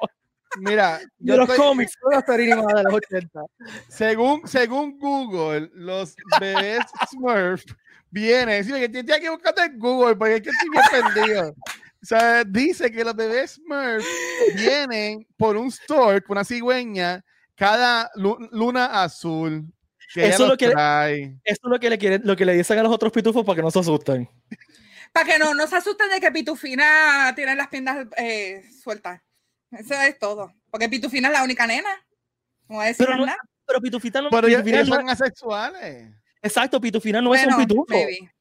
[0.60, 3.42] Mira, De yo los estoy- cómics, no la serie animada de los 80.
[3.90, 7.66] según, según Google, los bebés Smurf
[8.10, 8.64] vienen.
[8.64, 10.84] Sí, que tienes que buscarte en Google porque es que estoy bien
[11.14, 11.56] perdido.
[12.06, 14.06] O sea, dice que los bebés Smurf
[14.56, 17.26] vienen por un store con una cigüeña
[17.56, 19.66] cada lu- luna azul.
[20.14, 21.24] Que Eso es lo que- trae.
[21.44, 23.56] Eso es lo que le quieren, lo que le dicen a los otros pitufos para
[23.56, 24.30] que no se asusten.
[25.12, 29.22] Para que no, no se asusten de que Pitufina tiene las piernas eh, sueltas.
[29.72, 30.54] Eso es todo.
[30.70, 31.90] Porque Pitufina es la única nena.
[32.70, 33.40] No voy a decir Pero no- nada.
[33.66, 36.14] Pero Pitufina no, Pero Pitufina ellos no- son asexuales.
[36.42, 37.86] exacto, Pitufina no es un pitufo.
[37.90, 38.32] maybe.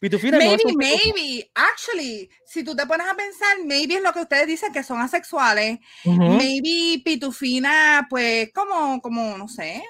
[0.00, 1.50] Pitufina Maybe, maybe.
[1.54, 4.98] Actually, si tú te pones a pensar, maybe es lo que ustedes dicen que son
[5.00, 5.78] asexuales.
[6.04, 9.84] Maybe Pitufina, pues, como, como, no sé.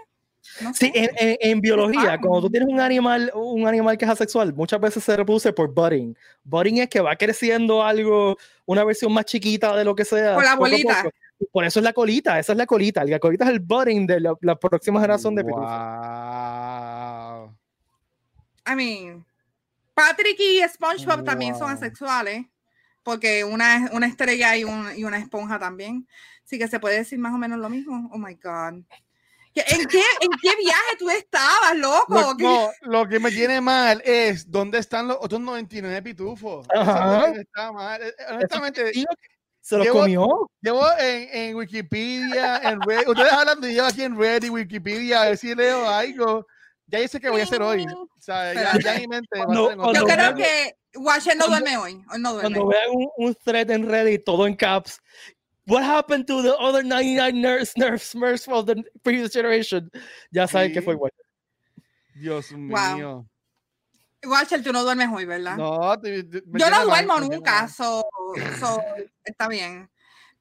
[0.63, 0.99] No Sí, sé.
[0.99, 2.21] en, en- en biología, Wow.
[2.29, 5.73] cuando tú tienes un animal, un animal que es asexual, muchas veces se reproduce por
[5.73, 6.17] budding.
[6.43, 8.37] Budding es que va creciendo algo,
[8.67, 10.35] una versión más chiquita de lo que sea.
[10.35, 11.05] Por la bolita.
[11.05, 11.15] poco.
[11.53, 13.05] Por eso es la colita, esa es la colita.
[13.05, 15.43] La colita es el budding de la, la próxima generación de.
[15.45, 15.61] Wow.
[18.67, 19.25] I mean,
[20.09, 21.77] Patrick y SpongeBob también son Wow.
[21.77, 22.47] asexuales,
[23.03, 26.07] porque una es una estrella y, un- y una esponja también.
[26.45, 28.09] Así que se puede decir más o menos lo mismo.
[28.13, 28.83] Oh my God.
[29.55, 32.15] ¿Qué- ¿En qué, en qué viaje tú estabas, loco?
[32.15, 36.67] Lo, ¿Qué- no, lo que me tiene mal es dónde están los otros 99 pitufos.
[36.75, 37.33] Ajá.
[37.33, 38.01] que está mal.
[38.03, 38.93] Eh, Honestamente,
[39.61, 40.51] Se los Llevo- comió.
[40.63, 43.09] llevo en, en Wikipedia, en Reddit.
[43.09, 46.47] Ustedes hablan de yo aquí en Reddit, Wikipedia, a ver si leo algo.
[46.91, 47.87] Ya sé qué voy a hacer hoy.
[47.87, 51.37] O sea, ya, ya mi mente va a Cuando- ser en Yo creo que Washer
[51.37, 52.05] no duerme hoy.
[52.11, 52.51] Hoy no duerme.
[52.57, 54.99] Cuando vean un, un thread en Reddit, todo en caps.
[55.67, 59.89] What happened to the other 99 nerds, nerfs, smurfs of the previous generation?
[60.33, 60.85] Ya saben que Sí.
[60.85, 61.15] fue bueno.
[62.15, 62.97] Dios Wow.
[62.97, 63.27] mío.
[64.25, 65.57] Washer, tú no duermes hoy, ¿verdad?
[65.57, 68.05] No, te- te- me Yo no duermo nunca, so,
[68.59, 68.83] so,
[69.25, 69.89] está bien.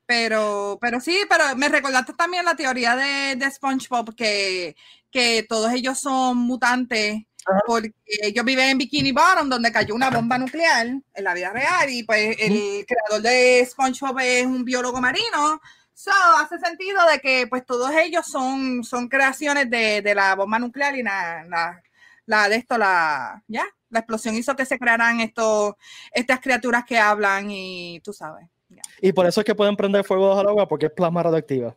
[0.10, 4.76] Pero, pero sí, pero me recordaste también la teoría de, de SpongeBob que,
[5.12, 7.26] que todos ellos son mutantes
[7.68, 7.94] porque
[8.24, 12.02] ellos viven en Bikini Bottom donde cayó una bomba nuclear en la vida real y
[12.06, 15.62] pues el creador de SpongeBob es un biólogo marino.
[15.94, 20.58] So, hace sentido de que pues todos ellos son, son creaciones de, de la bomba
[20.58, 21.84] nuclear y la, la,
[22.26, 25.76] la de esto, la, ya, la explosión hizo que se crearan estos,
[26.12, 28.48] estas criaturas que hablan y tú sabes.
[28.84, 28.92] Ya.
[29.02, 31.76] Y por eso es que pueden prender fuego bajo el agua, porque es plasma radioactiva.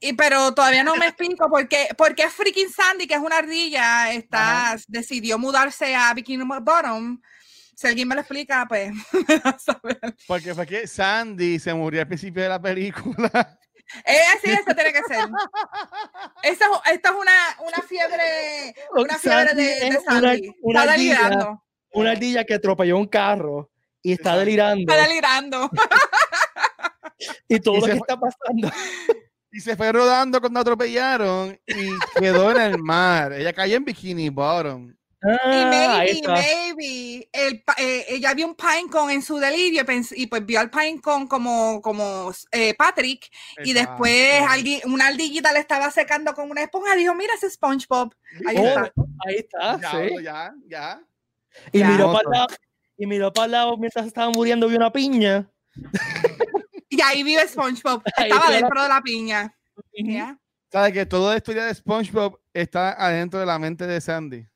[0.00, 3.38] Y pero todavía no me explico por qué, por qué freaking Sandy, que es una
[3.38, 7.20] ardilla, está, decidió mudarse a Bikini Bottom.
[7.74, 8.92] Si alguien me lo explica, pues
[9.28, 10.00] me da a saber.
[10.26, 13.58] Porque fue que Sandy se murió al principio de la película.
[14.04, 15.28] Eh, sí, eso tiene que ser.
[16.42, 20.54] Eso, esto es una, una fiebre, una fiebre de, Sandy de es una- Sandy.
[20.62, 21.60] una está ardilla.
[21.94, 23.70] Una ardilla que atropelló un carro
[24.02, 24.38] y está Exacto.
[24.40, 24.92] delirando.
[24.92, 25.70] Está delirando.
[27.48, 28.70] Y todo Y lo se que fue- está pasando.
[29.54, 33.34] Y se fue rodando cuando atropellaron y quedó en el mar.
[33.34, 34.88] Ella cayó en Bikini Bottom.
[34.88, 34.94] Y
[35.28, 40.14] Ah, ahí maybe, maybe, el, eh, ella vio un pinecone en su delirio y pens-
[40.16, 43.28] y pues vio al pinecone como, como eh, Patrick
[43.62, 48.14] y después alguien, una ardillita le estaba secando con una esponja dijo, mira ese SpongeBob.
[48.46, 48.92] Ahí Oh, está.
[49.26, 50.24] ahí está, Ya, sí.
[50.24, 51.00] ya, ya.
[51.72, 51.88] Y Ya.
[51.88, 52.46] miró para.
[52.98, 55.48] Y miró para el lado mientras estaba muriendo, vio una piña.
[56.88, 58.02] Y ahí vive SpongeBob.
[58.16, 59.56] Ahí Estaba vive la- dentro de la piña.
[59.94, 60.38] Ya,
[60.70, 64.46] ¿Sabes que toda la historia de SpongeBob está adentro de la mente de Sandy?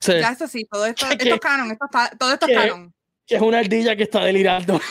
[0.00, 2.94] Sí, ya eso sí, todo esto, esto es canon, esto está, todo esto es canon.
[3.26, 4.80] que es una ardilla que está delirando.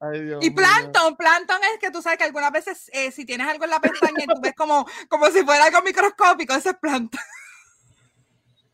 [0.00, 0.50] Ay, Dios Y.
[0.50, 3.80] Plankton, Plankton es que tú sabes que algunas veces eh, si tienes algo en la
[3.80, 7.20] pestaña y tú ves como, como si fuera algo microscópico, ese es Plankton.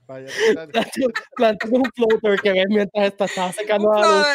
[0.06, 0.28] Vaya,
[1.70, 4.26] un floater que ves mientras está, está secando la luz.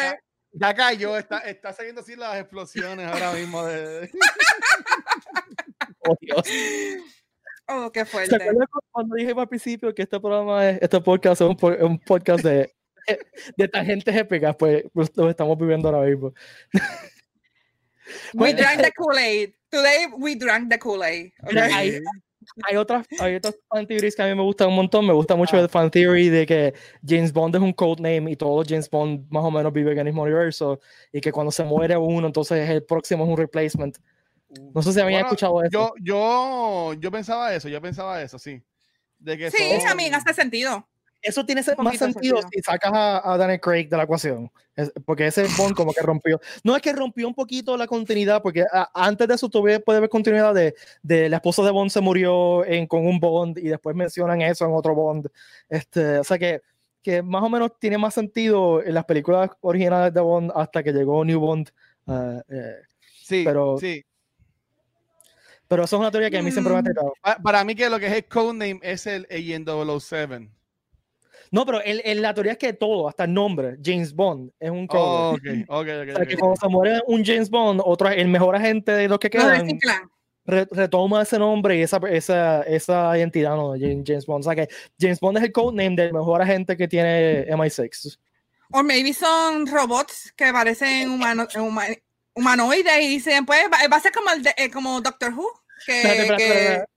[0.52, 3.64] Ya cayó, está, está saliendo así las explosiones ahora mismo.
[3.64, 4.10] De...
[6.04, 6.42] Oh, Dios.
[7.68, 8.36] Oh, qué ¿Se fuerte.
[8.90, 12.42] cuando dije al principio que este programa es, este podcast es un, po- un podcast
[12.44, 12.74] de,
[13.56, 14.82] de tangentes épicas, pues
[15.14, 16.34] lo estamos viviendo ahora mismo.
[18.34, 19.54] We drank the Kool-Aid.
[19.70, 21.32] Today we drank the Kool-Aid.
[21.44, 22.00] Okay?
[22.68, 25.06] Hay, otras hay otras fan theories que a mí me gustan un montón.
[25.06, 25.60] Me gusta mucho Ah.
[25.60, 26.74] el fan theory de que
[27.06, 29.98] James Bond es un codename y todos los James Bond más o menos viven en
[30.00, 30.80] el mismo universo
[31.12, 33.96] y que cuando se muere uno, entonces el próximo es un replacement.
[34.74, 35.70] No sé si habían Bueno, escuchado eso.
[35.72, 38.62] Yo, yo, yo pensaba eso, yo pensaba eso, sí.
[39.18, 40.86] De que Sí, son- a mí hace sentido.
[41.22, 42.40] Eso tiene más sentido sentido.
[42.52, 44.50] si sacas a, a Daniel Craig de la ecuación.
[44.74, 46.40] Es- porque ese Bond como que rompió.
[46.64, 49.98] No es que rompió un poquito la continuidad, porque a- antes de eso todavía puede
[49.98, 53.68] haber continuidad de, de la esposa de Bond se murió en, con un Bond y
[53.68, 55.28] después mencionan eso en otro Bond.
[55.68, 56.60] Este, o sea que,
[57.02, 60.92] que más o menos tiene más sentido en las películas originales de Bond hasta que
[60.92, 61.70] llegó New Bond.
[62.08, 62.76] ah, eh,
[63.22, 64.04] sí, pero- sí.
[65.68, 66.84] pero eso es una teoría que a mí siempre me ha Mm.
[66.84, 67.14] tratado.
[67.22, 70.48] Pa- Para mí que lo que es el codename es el Agent 007.
[71.52, 74.70] No, pero el, el- la teoría es que todo, hasta el nombre, James Bond, es
[74.70, 75.00] un code.
[75.02, 75.30] Oh,
[75.80, 76.08] ok, ok, ok.
[76.12, 79.18] O sea, que cuando se muere un James Bond, otro, el mejor agente de los
[79.18, 80.10] que quedan, reciclan.
[80.46, 83.74] re- retoma ese nombre y esa, esa, esa identidad, ¿no?
[83.78, 84.44] James, Bond.
[84.46, 88.18] O sea, que James Bond es el codename del mejor agente que tiene MI6.
[88.72, 91.94] O maybe son robots que parecen humano, huma-
[92.34, 95.46] humanoides y dicen, pues va, va a ser como, el de- eh, como Doctor Who.
[95.84, 96.92] Que, Espérate, espérate, que- espérate.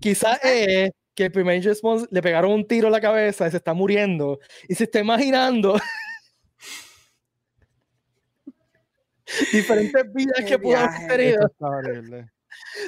[0.00, 3.50] Quizás es que el primer James Bond le pegaron un tiro en la cabeza y
[3.50, 4.38] se está muriendo
[4.68, 5.74] y se está imaginando
[9.52, 11.50] diferentes vidas que pudo haber tenido.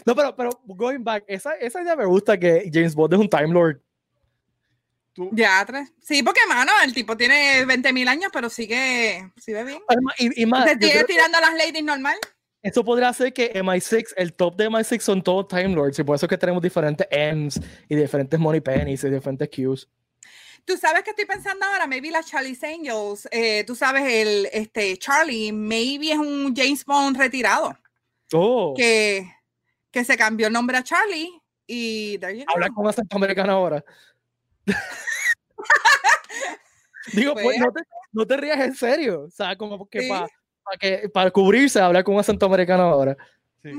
[0.06, 3.28] No, pero, pero going back, esa, esa idea me gusta que James Bond es un
[3.28, 3.80] Time Lord.
[5.12, 5.92] Tú- Ya, tres.
[6.00, 9.80] Sí, porque, mano, el tipo tiene 20 mil años, pero sigue, sigue bien.
[10.18, 12.16] Y, y más, Se sigue que tirando a las ladies normal.
[12.62, 16.16] Eso podría ser que MI6, el top de MI6 son todos Time Lords y por
[16.16, 19.88] eso es que tenemos diferentes M's y diferentes Money Pennies y diferentes Qs.
[20.66, 24.96] Tú sabes que estoy pensando ahora, maybe las Charlie's Angels, eh, tú sabes, el este
[24.98, 27.76] Charlie, maybe es un James Bond retirado,
[28.32, 29.26] Oh, que,
[29.90, 31.30] que se cambió el nombre a Charlie
[31.66, 33.82] y habla con acento americano ahora.
[37.14, 37.80] Digo, pues, Pues- no, te,
[38.12, 39.22] no te rías en serio.
[39.22, 40.08] O sea, como que Sí.
[40.08, 40.28] para
[40.78, 43.16] que para cubrirse, hablar con acento americano ahora.
[43.62, 43.70] sí.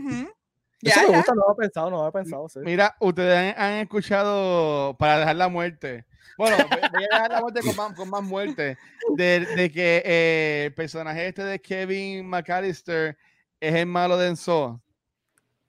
[0.83, 1.17] Eso Ya, me ya.
[1.17, 2.49] gusta, no lo había pensado, no lo había pensado.
[2.49, 2.59] Sí.
[2.63, 6.05] Mira, ustedes han, han escuchado para dejar la muerte.
[6.37, 8.77] Bueno, voy, a dejar la muerte con más, con más muerte.
[9.15, 13.15] De, de que eh, el personaje este de Kevin McAllister
[13.59, 14.81] es el malo de Enzo.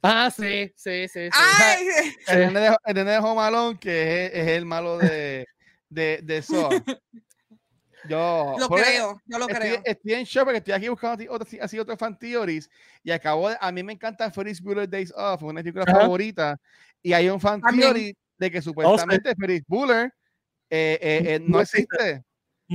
[0.03, 1.27] Ah, sí, sí, sí.
[1.27, 1.31] sí.
[1.31, 1.87] Ay,
[2.29, 5.47] El nene de, de Alone, que es, es el malo de,
[5.91, 6.71] de, de Saw.
[8.09, 9.83] Yo lo creo, yo lo estoy, creo.
[9.85, 11.25] estoy en shock porque estoy aquí buscando
[11.61, 12.69] así otros fan theories
[13.03, 16.01] y acabo de, a mí me encanta Ferris Bueller Days Off, una de mis películas
[16.01, 16.59] favoritas
[17.03, 17.93] y hay un fan También.
[17.93, 20.13] theory de que supuestamente Ferris Bueller
[20.71, 22.25] eh, eh, eh, no No existe.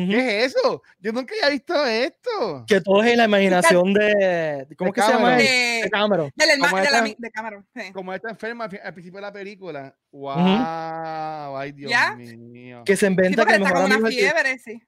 [0.10, 0.82] ¿Qué es eso?
[1.00, 2.66] Yo nunca había visto esto.
[2.68, 4.68] Que todo es en la imaginación de.
[4.78, 5.36] ¿Cómo De que se llama?
[5.38, 6.32] De, De Cameron.
[6.32, 7.92] como de la esta- mi- de Cameron, sí.
[7.94, 9.96] Como está enferma al principio de la película.
[10.12, 12.16] Wow, ay Dios ¿Ya?
[12.16, 12.84] mío.
[12.86, 14.82] Que se Sí, inventa porque que el mejor amigo es el fiebre, sí.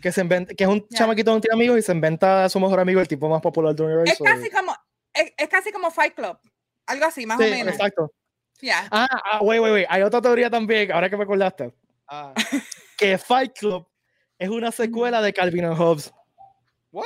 [0.00, 0.98] Que se inventa, que es un Ya.
[0.98, 3.40] chamaquito que no tiene amigos y se inventa a su mejor amigo, el tipo más
[3.40, 4.24] popular del Es universo.
[4.24, 4.74] casi como,
[5.12, 6.38] es, es casi como Fight Club.
[6.86, 7.74] Algo así, más Sí, o menos.
[7.74, 8.12] exacto.
[8.60, 8.86] Ya.
[8.90, 9.86] Ah, ah, wait, wait, wait.
[9.90, 11.72] Hay otra teoría también, ahora que me acordaste,
[12.06, 12.32] Ah,
[12.98, 13.86] que Fight Club
[14.44, 16.12] es una secuela de Calvin and Hobbes.
[16.92, 17.04] what?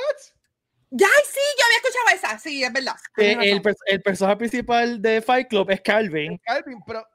[0.91, 2.39] Ya, sí, yo había escuchado esa.
[2.39, 2.95] Sí, es verdad.
[3.15, 6.39] Que tienes el, personaje principal de Fight Club es Calvin.
[6.43, 7.05] Calvin, pero.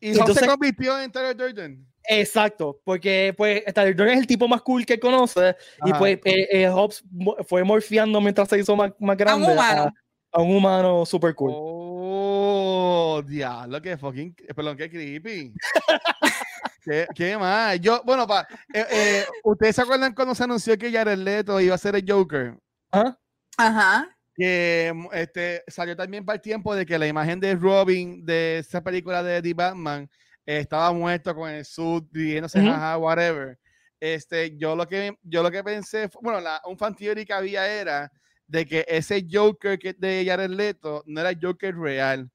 [0.00, 1.86] Y Y Hobbes entonces- se convirtió en Tyler Durden.
[2.04, 6.48] Exacto, porque pues Tyler Durden es el tipo más cool que conoce y pues eh,
[6.50, 7.04] eh, Hobbes
[7.46, 9.92] fue morfiando mientras se hizo más, más A un grande humano.
[10.32, 11.52] a un humano super cool.
[11.54, 14.34] Oh, diablo, que fucking.
[14.56, 15.52] Perdón, qué creepy.
[16.82, 17.78] ¿Qué, qué más?
[17.80, 21.74] Yo, bueno, pa, eh, eh, ¿ustedes se acuerdan cuando se anunció que Jared Leto iba
[21.74, 22.54] a ser el Joker?
[22.92, 23.16] ¿Ah?
[23.56, 24.16] Ajá.
[24.34, 28.58] Que mm, este, salió también para el tiempo de que la imagen de Robin de
[28.58, 30.08] esa película de The Batman
[30.46, 32.68] eh, estaba muerto con el suit, riéndose, Ujú.
[32.70, 33.58] jaja, whatever.
[34.00, 37.34] Este, yo lo que yo lo que pensé, fue- bueno, la, un fan theory que
[37.34, 38.10] había era
[38.46, 42.30] de que ese Joker que de Jared Leto no era el Joker real,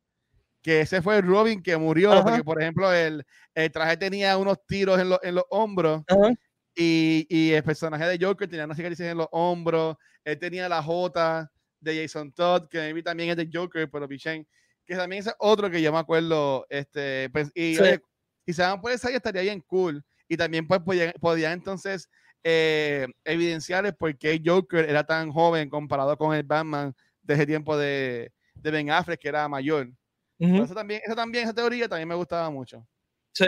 [0.66, 2.24] que ese fue el Robin que murió, Ajá.
[2.24, 6.34] porque por ejemplo el, el traje tenía unos tiros en, los- en los hombros Ajá.
[6.76, 10.82] y, y el personaje de Joker tenía unas cicatrices en los hombros, él tenía la
[10.82, 11.52] J
[11.82, 14.48] de Jason Todd, que maybe también es de Joker, pero Pichén,
[14.88, 17.82] que también es otro que yo me acuerdo, este, pues, y Sí.
[17.82, 18.02] oye,
[18.48, 22.10] si se van por esa área estaría bien cool, y también pues podían, podían entonces
[22.44, 27.46] eh, evidenciar el por qué Joker era tan joven comparado con el Batman de ese
[27.46, 29.92] tiempo de, de Ben Affleck, que era mayor.
[30.40, 30.52] Ujú.
[30.54, 32.86] Pero Eso también, eso también, esa teoría también me gustaba mucho.
[33.34, 33.46] Sí.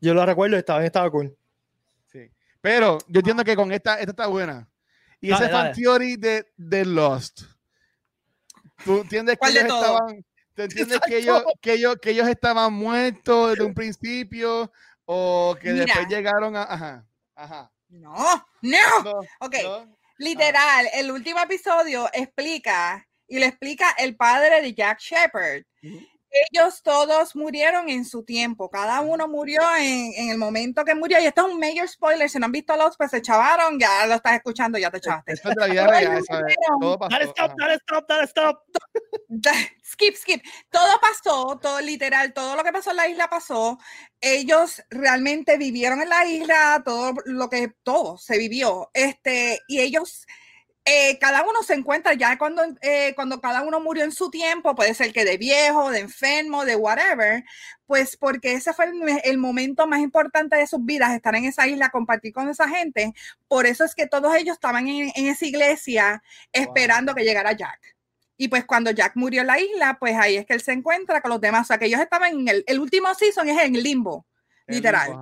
[0.00, 1.36] Yo lo recuerdo, estaba, estaba cool.
[2.06, 2.30] Sí.
[2.60, 4.68] Pero yo entiendo que con esta, esta está buena.
[5.20, 5.74] Y Dale, ese fan dale.
[5.74, 7.42] theory de, de Lost.
[8.84, 9.82] ¿Tú entiendes que ¿Cuál de ellos todo?
[9.84, 14.72] estaban, ¿tú entiendes que ellos, que, ellos, que ellos estaban muertos desde un principio?
[15.04, 15.84] ¿O que Mira.
[15.84, 16.62] después llegaron a.
[16.62, 17.06] Ajá.
[17.36, 17.72] Ajá.
[17.88, 18.14] No,
[18.62, 19.02] no.
[19.04, 19.10] No,
[19.40, 19.96] Ok, no.
[20.18, 25.62] literal, el último episodio explica y le explica el padre de Jack Shepard.
[25.82, 26.00] Ujú.
[26.50, 31.20] Ellos todos murieron en su tiempo, cada uno murió en, en el momento que murió.
[31.20, 32.28] Y esto es un major spoiler.
[32.28, 35.32] Si no han visto los, pues se chavaron, ya lo estás escuchando, ya te echaste.
[35.32, 36.42] Esto es la vida Todos real, ¿sabes?
[36.42, 36.80] murieron.
[36.80, 37.10] Todo pasó.
[37.10, 38.58] Dale stop, dale stop, dale stop.
[39.84, 40.42] skip, skip.
[40.70, 43.78] Todo pasó, todo literal, todo lo que pasó en la isla pasó.
[44.20, 48.90] Ellos realmente vivieron en la isla, todo lo que todo se vivió.
[48.94, 50.26] Este, y ellos,
[50.84, 54.74] eh, cada uno se encuentra ya cuando, eh, cuando cada uno murió en su tiempo,
[54.74, 57.44] puede ser que de viejo, de enfermo, de whatever,
[57.86, 61.44] pues porque ese fue el, me- el momento más importante de sus vidas, estar en
[61.44, 63.12] esa isla, compartir con esa gente.
[63.46, 66.22] Por eso es que todos ellos estaban en, en esa iglesia
[66.52, 67.80] esperando que llegara Jack.
[68.36, 71.20] Y pues cuando Jack murió en la isla, pues ahí es que él se encuentra
[71.20, 71.62] con los demás.
[71.62, 74.26] O sea, que ellos estaban en el, el último season, es en limbo,
[74.66, 75.12] literal.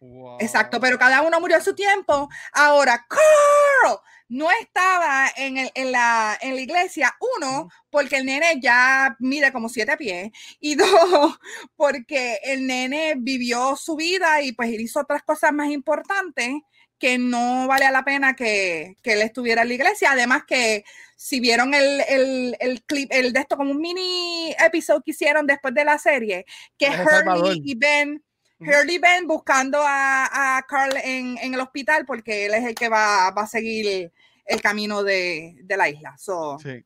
[0.00, 0.36] Wow.
[0.40, 2.28] Exacto, pero cada uno murió a su tiempo.
[2.52, 3.98] Ahora, Carl
[4.28, 9.52] no estaba en, el- en la, en la iglesia, uno, porque el nene ya mide
[9.52, 11.38] como siete pies, y dos,
[11.76, 16.54] porque el nene vivió su vida y pues hizo otras cosas más importantes
[16.98, 20.12] que no valía la pena que, que él estuviera en la iglesia.
[20.12, 20.84] Además que
[21.16, 25.46] si vieron el, el, el clip, el de esto como un mini episodio que hicieron
[25.46, 26.46] después de la serie,
[26.78, 27.00] que Es.
[27.04, 28.22] Hurley y Ben.
[28.64, 32.88] Hurley Ben buscando a, a Carl en, en el hospital porque él es el que
[32.88, 34.12] va, va a seguir
[34.46, 36.16] el camino de, de la isla.
[36.18, 36.84] So, Sí.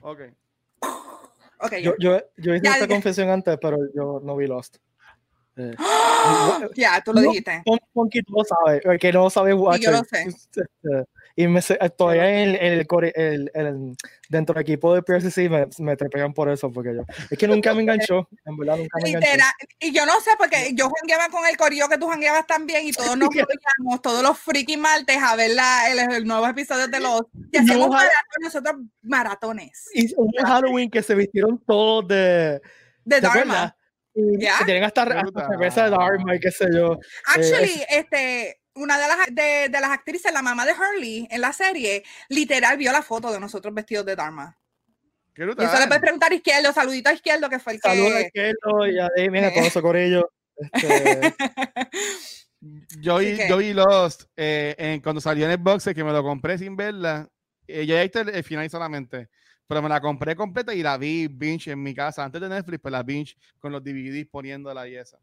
[0.00, 0.20] Ok.
[1.60, 2.88] ok, Yo, yo, yo hice Ya, esta ya.
[2.88, 4.76] confesión antes, pero yo no vi Lost.
[5.56, 5.74] Eh,
[6.76, 7.62] ya, tú lo No, dijiste.
[7.64, 9.80] Pon- Ponky tú lo sabes, el que no sabe watch.
[9.80, 10.22] yo lo sé.
[10.24, 10.62] este,
[11.38, 13.96] y me, se- todavía en el, el el- el-
[14.30, 17.02] dentro del equipo de PRCC me, me trepean por eso, porque yo.
[17.30, 19.28] Es que nunca me enganchó, en verdad nunca me enganchó.
[19.78, 22.92] Y yo no sé, porque yo jangueaba con el corillo que tú jangueabas también y
[22.92, 27.00] todos nos veíamos todos los freaky martes a ver la, el, el nuevo episodio de
[27.00, 27.22] los
[27.52, 32.60] y hacemos maratones, nosotros maratones Y un Halloween que se vistieron todos de.
[33.04, 33.76] de ¿te Dharma.
[34.14, 36.98] Y, tienen hasta, hasta cerveza de Dharma y qué sé yo.
[37.26, 41.52] Actually, este, una de las, de, de las actrices, la mamá de Hurley en la
[41.52, 44.56] serie, literal vio la foto de nosotros vestidos de Dharma.
[45.34, 48.12] Qué Y eso le puedes preguntar a izquierdo, saludito a izquierdo, que fue el Saludos
[48.12, 48.26] a que.
[48.26, 50.30] Izquierdo y a Damien, a todo ese corillo.
[50.56, 51.34] Este,
[53.00, 56.02] Yo Así vi, que- yo vi Lost eh, en- cuando salió en el boxe que
[56.04, 57.28] me lo compré sin verla.
[57.68, 59.28] Eh, yo ya visto el, el final solamente,
[59.66, 62.80] pero me la compré completa y la vi binge en mi casa antes de Netflix,
[62.80, 65.18] pues la binge con los DVDs poniéndola y esa.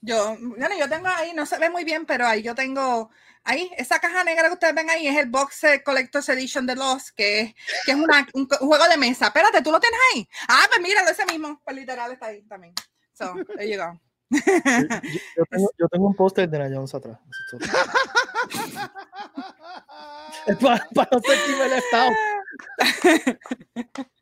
[0.00, 3.10] Yo, bueno, yo tengo ahí, no se ve muy bien, pero ahí yo tengo,
[3.42, 7.10] ahí, esa caja negra que ustedes ven ahí es el Box Collector's Edition de Lost,
[7.16, 9.26] que, es- que es una, un, un juego de mesa.
[9.26, 10.28] Espérate, ¿tú lo tienes ahí?
[10.48, 12.74] Ah, pues míralo, ese mismo, pues literal está ahí también.
[13.12, 14.00] So, there you go.
[14.30, 14.40] yo,
[15.36, 17.18] yo tengo, yo tengo un póster de Indiana Jones atrás.
[20.46, 22.14] Es para, para no sentirme left out.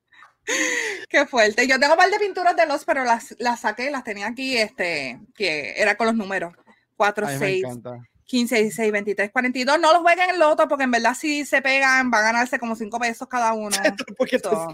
[1.09, 1.67] Qué fuerte.
[1.67, 4.57] Yo tengo un par de pinturas de los, pero las, las saqué, las tenía aquí,
[4.57, 6.55] este, que era con los números.
[6.97, 7.99] 4, A mí me 6, encanta.
[8.29, 9.79] 15, 16, 23, 42.
[9.79, 12.75] No los jueguen en loto porque en verdad si se pegan van a ganarse como
[12.75, 13.71] 5 pesos cada uno.
[14.19, 14.67] Porque So.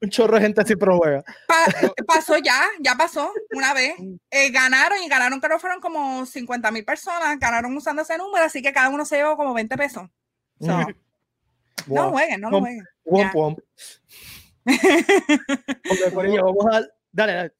[0.00, 1.22] un- chorro de gente así pro juega.
[1.46, 1.66] Pa-
[2.04, 3.94] pasó ya, ya pasó una vez.
[4.30, 7.38] Eh, ganaron y ganaron, creo que fueron como 50 mil personas.
[7.38, 10.08] Ganaron usando ese número, así que cada uno se llevó como 20 pesos.
[10.60, 10.86] So,
[11.86, 12.84] No jueguen, no lo jueguen.
[13.04, 13.38] womp, ya.
[13.38, 13.58] womp.
[16.42, 16.82] Vamos a.
[17.12, 17.52] Dale, dale.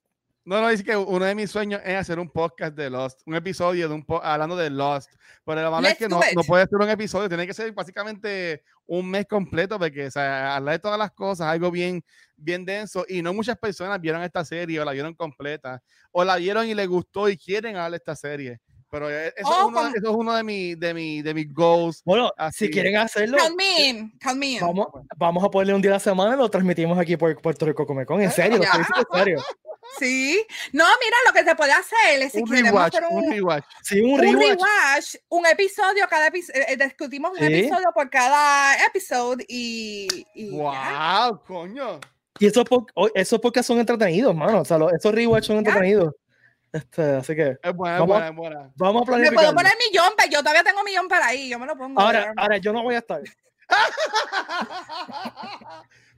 [0.44, 3.34] No, no, dice que uno de mis sueños es hacer un podcast de Lost, un
[3.34, 5.10] episodio de un po- hablando de Lost.
[5.44, 8.62] Pero lo malo es que no, no puede ser un episodio, tiene que ser básicamente
[8.86, 12.04] un mes completo, porque o sea, hablar de todas las cosas, algo bien,
[12.36, 15.82] bien denso, y no muchas personas vieron esta serie o la vieron completa,
[16.12, 18.60] o la vieron y les gustó y quieren hablar de esta serie.
[18.90, 21.52] Pero eh, eso, Oh, es, uno, eso es uno de, mis de, mi, de mis
[21.52, 22.02] goals.
[22.04, 24.60] Bueno, Así si quieren hacerlo, Count me in, count me in.
[24.60, 27.66] vamos, vamos a ponerle un día a la semana y lo transmitimos aquí por Puerto
[27.66, 28.22] Rico Comic Con.
[28.22, 29.42] En serio, lo estoy en serio.
[30.00, 30.44] Sí.
[30.72, 33.30] No, mira, lo que se puede hacer es si un queremos rewatch, hacer un un,
[33.32, 33.64] rewatch.
[33.82, 34.40] Sí, un un rewatch.
[34.58, 37.44] rewatch, un episodio, cada episodio, discutimos un Sí.
[37.44, 41.28] episodio por cada episodio y, y ya.
[41.30, 42.00] ¡Wow, coño!
[42.40, 44.62] Y eso, por, o- eso porque son entretenidos, mano.
[44.62, 46.12] O sea, lo- esos rewatch son entretenidos.
[46.72, 48.06] Este, así que Es buena, es Vamos.
[48.08, 48.70] buena, es buena.
[48.76, 49.54] vamos a Me puedo planificar.
[49.54, 52.00] poner millón, pero yo todavía tengo millón para ahí, yo me lo pongo.
[52.00, 53.20] Ahora, ahora yo no voy a estar.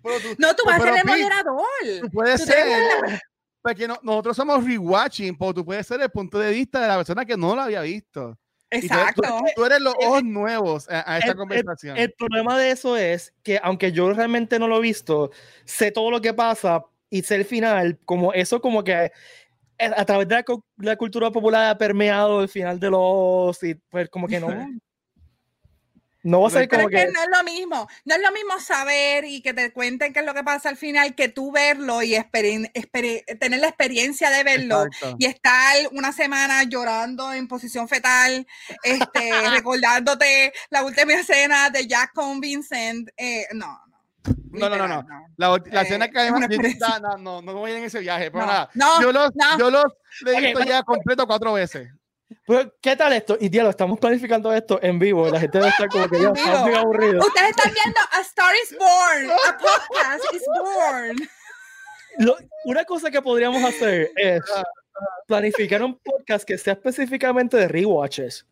[0.02, 1.64] Pero tú- no, tú vas a pero, ser el moderador.
[2.02, 3.20] tú puedes Tú ser,
[3.60, 6.96] porque no- nosotros somos rewatching, porque tú puedes ser el punto de vista de la
[6.96, 8.38] persona que no lo había visto.
[8.70, 9.22] Exacto.
[9.22, 11.96] Tú, tú eres los ojos nuevos a, a esta el- conversación.
[11.96, 15.30] El problema de eso es que, aunque yo realmente no lo he visto,
[15.64, 19.10] sé todo lo que pasa y sé el final, como eso, como que
[19.78, 20.44] a través de la,
[20.78, 23.62] la cultura popular ha permeado el final de los.
[23.62, 24.48] Y pues, como que no.
[26.24, 27.12] No va a ser como que que.
[27.12, 30.26] no es lo mismo, no es lo mismo saber y que te cuenten qué es
[30.26, 32.16] lo que pasa al final que tú verlo y
[33.40, 35.16] tener la experiencia de verlo Exacto.
[35.18, 38.46] y estar una semana llorando en posición fetal,
[38.82, 39.30] este,
[39.62, 43.08] recordándote la última escena de Jack con Vincent.
[43.16, 43.80] eh, no,
[44.50, 44.68] no.
[44.68, 45.06] No, no, no.
[45.36, 46.48] La, la Eh, escena que además.
[47.00, 48.70] No, no, no, voy en ese viaje, pero No, nada.
[48.74, 49.58] no, yo los, no.
[49.58, 49.84] yo los
[50.22, 51.88] le he Ok, visto pero- ya completo cuatro veces.
[52.46, 53.38] Pues, ¿Qué tal esto?
[53.40, 55.30] Y diablo, estamos planificando esto en vivo.
[55.30, 57.20] La gente debe estar como que ya está muy aburrido.
[57.26, 61.16] Ustedes están viendo A Star is Born, a podcast is born.
[62.18, 64.42] Lo- una cosa que podríamos hacer es
[65.26, 68.44] planificar un podcast que sea específicamente de rewatches.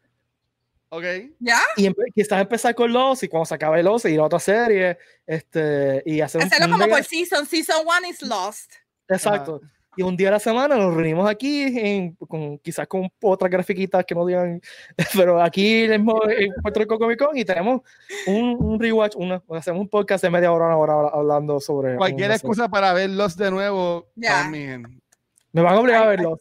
[0.96, 1.04] ¿Ok?
[1.40, 1.60] ¿Ya?
[1.76, 6.02] y quizás empezar con los y cuando se acabe los ir a otra serie este
[6.06, 7.46] y hacer Hacerlo un como mega- por season.
[7.46, 8.72] Season one is lost.
[9.08, 9.60] exacto
[9.98, 14.04] y un día a la semana nos reunimos aquí en, con quizás con otras grafiquitas
[14.04, 14.60] que no digan
[15.14, 17.80] pero aquí en Puerto Rico Comic Con y tenemos
[18.26, 22.26] un, un rewatch una, hacemos un podcast de media hora una hora hablando sobre Cualquier
[22.28, 22.36] una serie.
[22.36, 24.10] excusa para verlos de nuevo.
[24.16, 24.42] Ya.
[24.42, 25.00] también.
[25.52, 26.40] me van a obligar a verlos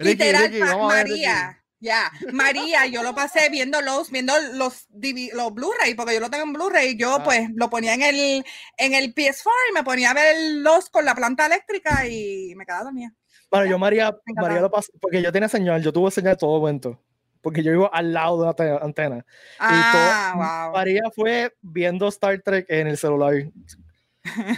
[0.00, 1.20] Ricky, Literal, Ricky, Ma- vamos a ver, Ricky.
[1.20, 1.59] María.
[1.80, 6.44] Ya, María, yo lo pasé viendo los, viendo los, los Blu-ray, porque yo lo tengo
[6.44, 7.24] en Blu-ray, yo Ah.
[7.24, 8.44] pues lo ponía en el,
[8.76, 12.66] en el PS4 y me ponía a ver los con la planta eléctrica y me
[12.66, 13.12] quedaba dormida.
[13.50, 14.14] bueno yo María.
[14.36, 17.02] María lo pasé porque yo tenía señal yo tuve señal todo momento
[17.40, 19.24] porque yo vivo al lado de una te- antena
[19.58, 20.72] Ah, todo- wow.
[20.76, 23.32] María fue viendo Star Trek en el celular,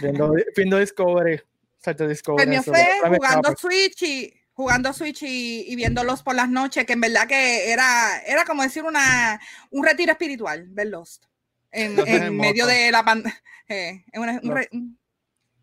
[0.01, 1.41] viendo, viendo Discovery,
[1.77, 2.45] Star Trek Discovery.
[2.45, 3.55] Pues mío el fue jugando.
[3.57, 8.19] Switch y jugando Switch y, y viéndolos por las noches, que en verdad que era,
[8.25, 9.39] era como decir una,
[9.71, 11.25] un retiro espiritual, ver Lost.
[11.71, 13.35] En, en medio de la pantalla.
[13.69, 14.99] Eh, es una- un re- un-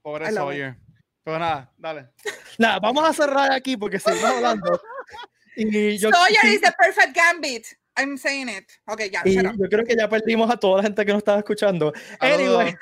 [0.00, 0.74] Pobre Sawyer.
[1.22, 2.08] Pero nada, dale.
[2.58, 4.80] Nada, vamos a cerrar aquí porque seguimos hablando.
[5.54, 7.66] Y yo, Sawyer sí, is the perfect gambit.
[7.98, 8.64] I'm saying it.
[8.86, 9.20] Ok, ya.
[9.26, 11.92] y yo creo que ya perdimos a toda la gente que nos estaba escuchando.
[12.20, 12.74] Anyway,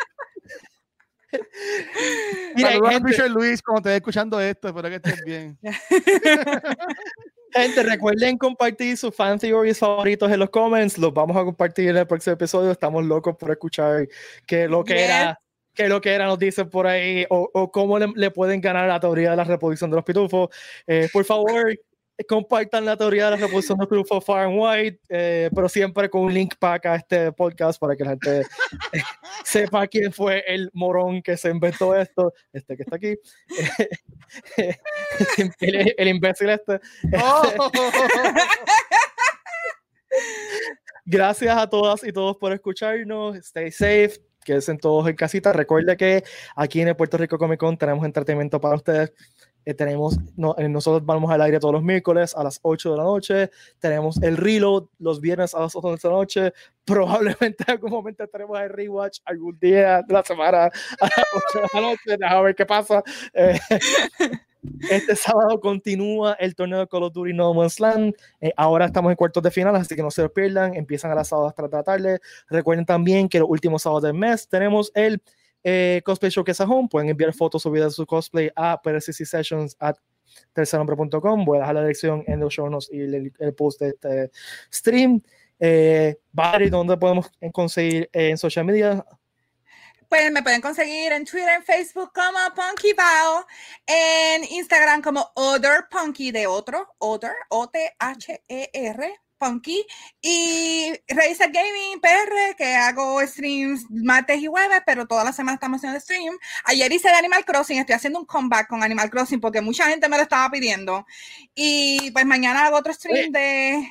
[2.56, 4.68] mira, Saludos a gente, Richard Luis cuando estés escuchando esto.
[4.68, 5.58] Espero que estés bien.
[7.52, 10.98] gente, recuerden compartir sus fan theories favoritos en los comments.
[10.98, 12.70] Los vamos a compartir en el próximo episodio.
[12.70, 14.08] Estamos locos por escuchar
[14.46, 15.02] que lo que Yes.
[15.04, 15.40] era
[15.74, 18.88] que lo que era nos dicen por ahí o, o cómo le, le pueden ganar
[18.88, 20.48] la teoría de la reproducción de los pitufos.
[20.88, 21.72] Eh, por favor,
[22.26, 26.10] compartan la teoría de la reproducción de los pitufos far and wide, eh, pero siempre
[26.10, 29.02] con un link para acá a este podcast para que la gente eh,
[29.44, 33.16] sepa quién fue el morón que se inventó esto, este que está aquí,
[35.60, 36.80] el, el imbécil este.
[37.22, 37.70] Oh,
[41.10, 43.36] Gracias a todas y todos por escucharnos.
[43.36, 44.20] Stay safe.
[44.44, 45.54] Quédense todos en casita.
[45.54, 46.22] Recuerde que
[46.54, 49.12] aquí en el Puerto Rico Comic Con tenemos entretenimiento para ustedes.
[49.68, 52.96] Eh, tenemos, no, eh, nosotros vamos al aire todos los miércoles a las 8 de
[52.96, 53.50] la noche.
[53.78, 56.52] Tenemos el reload los viernes a las 8 de la noche.
[56.86, 61.60] Probablemente en algún momento tenemos el rewatch algún día de la semana a las 8
[61.60, 62.24] de la noche.
[62.26, 63.02] A ver qué pasa.
[63.34, 63.58] Eh,
[64.90, 68.14] este sábado continúa el torneo de Call of Duty No Man's Land.
[68.40, 70.72] Eh, ahora estamos en cuartos de final, así que no se lo pierdan.
[70.76, 72.20] Empiezan a las sábados hasta la tarde.
[72.48, 75.20] Recuerden también que los últimos sábados del mes tenemos el
[75.62, 76.88] eh, Cosplay Showcase at Home.
[76.88, 79.96] Pueden enviar fotos o videos de su cosplay a sessions at
[80.52, 81.44] tercernombre.com.
[81.44, 84.30] Voy a dejar la dirección en los show y el, post de este
[84.72, 85.22] stream.
[85.58, 89.04] Eh, Valerie, ¿dónde podemos conseguir eh, en social media?
[90.08, 93.44] Pues me pueden conseguir en Twitter, en Facebook como Punky Bao,
[93.86, 99.86] en Instagram como Other Punky de otro, Other, O-T-H-E-R, Punky,
[100.20, 105.78] y Razer Gaming PR, que hago streams martes y jueves, pero toda la semana estamos
[105.78, 106.36] haciendo stream.
[106.64, 110.08] Ayer hice de Animal Crossing, estoy haciendo un comeback con Animal Crossing porque mucha gente
[110.08, 111.06] me lo estaba pidiendo.
[111.54, 113.88] Y pues mañana hago otro stream de,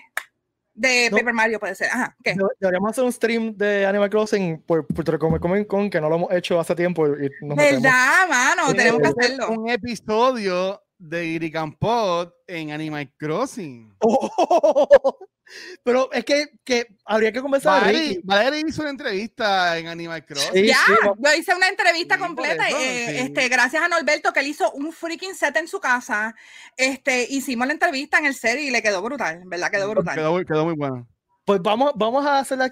[0.73, 1.17] de No.
[1.17, 1.87] Paper Mario, puede ser.
[1.89, 2.33] Ajá, ¿qué?
[2.35, 6.09] Debe- Deberíamos hacer un stream de Animal Crossing por Puerto Rico Comic Con, que no
[6.09, 7.07] lo hemos hecho hace tiempo.
[7.07, 7.81] Y nos metemos.
[7.83, 8.67] ¿Verdad, mano?
[8.71, 9.49] Sí, Tenemos que hacerlo.
[9.49, 13.95] un episodio de Iricampod en Animal Crossing.
[13.99, 15.17] Oh,
[15.83, 17.81] pero es que, que habría que conversar.
[18.23, 20.53] Valerie, hizo una entrevista en Animal Crossing.
[20.53, 23.17] Sí, ya, sí, yo hice una entrevista Sí, completa, eso, eh, sí.
[23.19, 26.35] este, gracias a Norberto que él hizo un freaking set en su casa.
[26.75, 29.71] Este, hicimos la entrevista en el set y le quedó brutal, ¿verdad?
[29.71, 30.15] Quedó brutal.
[30.15, 31.07] Quedó, muy- quedó muy bueno.
[31.45, 32.69] Pues vamos, vamos a hacer la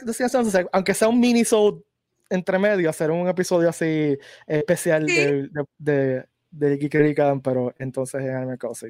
[0.51, 1.43] sea, aunque sea un mini
[2.29, 5.15] entre medio, hacer un episodio así especial Sí.
[5.15, 8.87] del- de, de, de Geekerican, pero entonces en Anime Cozy.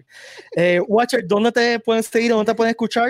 [0.56, 2.32] Eh, Watcher, ¿dónde te pueden seguir?
[2.32, 3.10] ¿Dónde te pueden escuchar?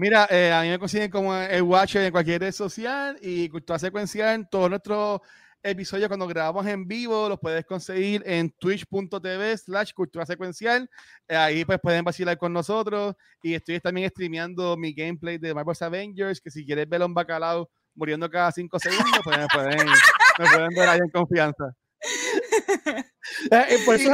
[0.00, 3.80] Mira, eh, a mí me consiguen como el Watcher en cualquier red social y Cultura
[3.80, 4.48] Secuencial.
[4.48, 5.20] Todos nuestros
[5.60, 10.88] episodios cuando grabamos en vivo los puedes conseguir en twitch.tv slash cultura secuencial.
[11.26, 15.82] Eh, ahí pues pueden vacilar con nosotros y estoy también streameando mi gameplay de Marvel's
[15.82, 19.84] Avengers, que si quieres verlo en bacalao muriendo cada cinco segundos, pues me pueden,
[20.38, 21.74] me pueden ver ahí en confianza.
[23.50, 24.10] Eh, por eso,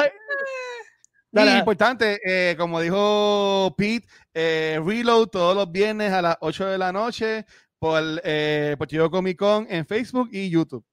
[1.34, 6.78] Y importante, eh, como dijo Pete, eh, Reload todos los viernes a las 8 de
[6.78, 7.44] la noche
[7.78, 10.84] por, eh, por Comic Con en Facebook y YouTube.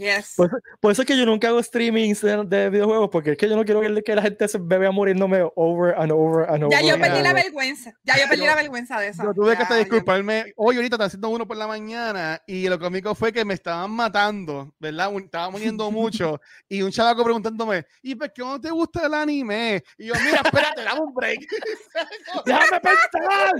[0.00, 0.32] Yes.
[0.34, 3.36] por, eso- por eso es que yo nunca hago streamings de, de videojuegos, porque es
[3.36, 6.70] que yo no quiero que la gente se vea muriéndome over and over and over.
[6.78, 7.92] Ya yo perdí la vergüenza.
[8.04, 9.22] Ya yo perdí la vergüenza de eso.
[9.22, 9.80] Yo tuve que Ya, hasta ya.
[9.80, 10.52] disculparme.
[10.56, 13.90] Hoy ahorita estaba haciendo uno por la mañana y lo cómico fue que me estaban
[13.90, 15.12] matando, ¿verdad?
[15.12, 19.12] Un- Estaba muriendo mucho y un chavaco preguntándome, ¿y por qué no te gusta el
[19.12, 19.84] anime?
[19.98, 21.40] Y yo, mira, espérate, dame un break.
[22.46, 23.52] ¡Déjame pensar!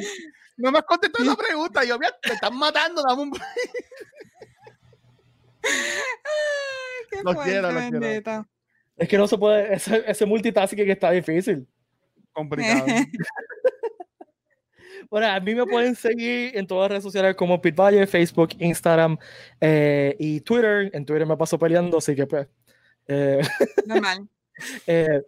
[0.56, 1.84] No me has contestado esa pregunta.
[1.84, 3.46] Y yo, mira, te están matando, dame un break.
[5.62, 7.50] Ay, qué Los fuerte,
[7.90, 8.46] quiero.
[8.96, 11.66] Es que no se puede, ese, ese multitasking que está difícil.
[12.32, 12.86] Complicado.
[15.10, 18.50] Bueno, a mí me pueden seguir en todas las redes sociales como Pete Valle, Facebook,
[18.60, 19.18] Instagram
[19.60, 20.88] eh, y Twitter.
[20.94, 22.46] En Twitter me paso peleando, así que pues.
[23.08, 23.40] eh,
[23.86, 24.28] Normal.
[24.86, 25.22] eh,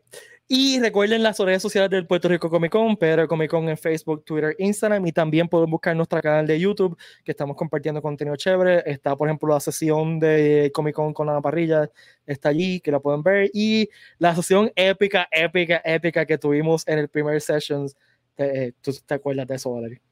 [0.54, 4.22] y recuerden las redes sociales del Puerto Rico Comic Con, PR Comic Con en Facebook,
[4.22, 5.06] Twitter, Instagram.
[5.06, 8.82] Y también pueden buscar nuestro canal de YouTube, que estamos compartiendo contenido chévere.
[8.84, 11.90] Está, por ejemplo, la sesión de Comic Con con la parrilla,
[12.26, 13.50] está allí, que la pueden ver.
[13.54, 13.88] Y
[14.18, 17.96] la sesión épica, épica, épica que tuvimos en el primer Sessions.
[18.36, 20.02] eh, ¿Tú te acuerdas de eso, Valerie?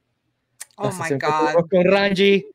[0.79, 1.69] La Oh my God.
[1.69, 2.47] Con Ranji.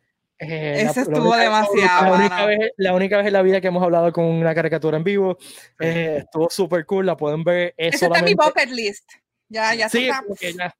[0.49, 3.41] Eh, la- Ese la estuvo única- demasiado, La única, vez, la única vez en la
[3.41, 5.37] vida que hemos hablado con una caricatura en vivo.
[5.79, 7.73] eh, estuvo súper cool, la pueden ver.
[7.77, 9.11] Es Eso está en mi solamente- bucket list.
[9.49, 10.75] Ya, ya Sí, ya.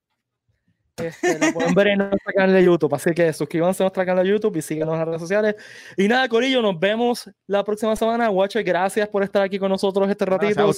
[0.98, 2.94] Este, la pueden ver en nuestro canal de YouTube.
[2.96, 5.56] Así que suscríbanse a nuestro canal de YouTube y síguenos en las redes sociales.
[5.98, 8.30] Y nada, Corillo, nos vemos la próxima semana.
[8.30, 10.72] Watcher, gracias por estar aquí con nosotros este ratito.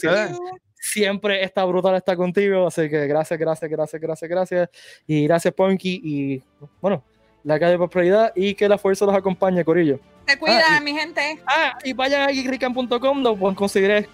[0.80, 2.66] Siempre está brutal estar contigo.
[2.68, 4.70] Así que gracias, gracias, gracias, gracias, gracias.
[5.06, 6.02] Y gracias, Punky.
[6.04, 6.44] Y
[6.82, 7.04] bueno,
[7.48, 10.00] la calle de prosperidad y que la fuerza los acompañe, Corillo.
[10.26, 11.40] Te cuidan, Ah, y- mi gente.
[11.48, 14.10] Ah, y vayan a geekrican.com, lo pueden conseguir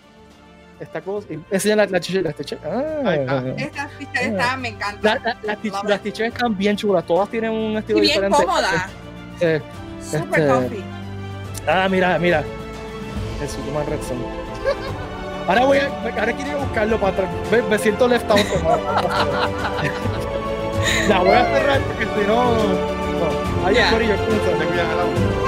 [0.79, 1.27] esta cosa.
[1.49, 2.63] Enseñan la, la chicha- las ticheras.
[2.65, 3.43] Ah.
[3.57, 3.89] Estas
[4.21, 4.99] están, me encantan.
[5.01, 5.57] La- la-
[5.87, 8.37] las ticheras están bien chulas, todas tienen un estilo Y bien diferente.
[8.45, 8.87] cómoda.
[9.39, 9.59] Eh,
[9.99, 10.83] Super este- comfy.
[11.67, 12.43] ah, mira, mira.
[13.41, 14.17] El Superman Red Son.
[15.47, 17.29] Ahora voy a, ahora quiero buscarlo para atrás.
[17.51, 18.39] Me, me siento left out.
[21.09, 23.02] La voy a cerrar porque si no.
[23.19, 23.65] No.
[23.65, 23.91] Adiós, Ya.
[23.91, 24.49] Corillo, cuídense.
[24.59, 25.42] Te cuidan, hablamos.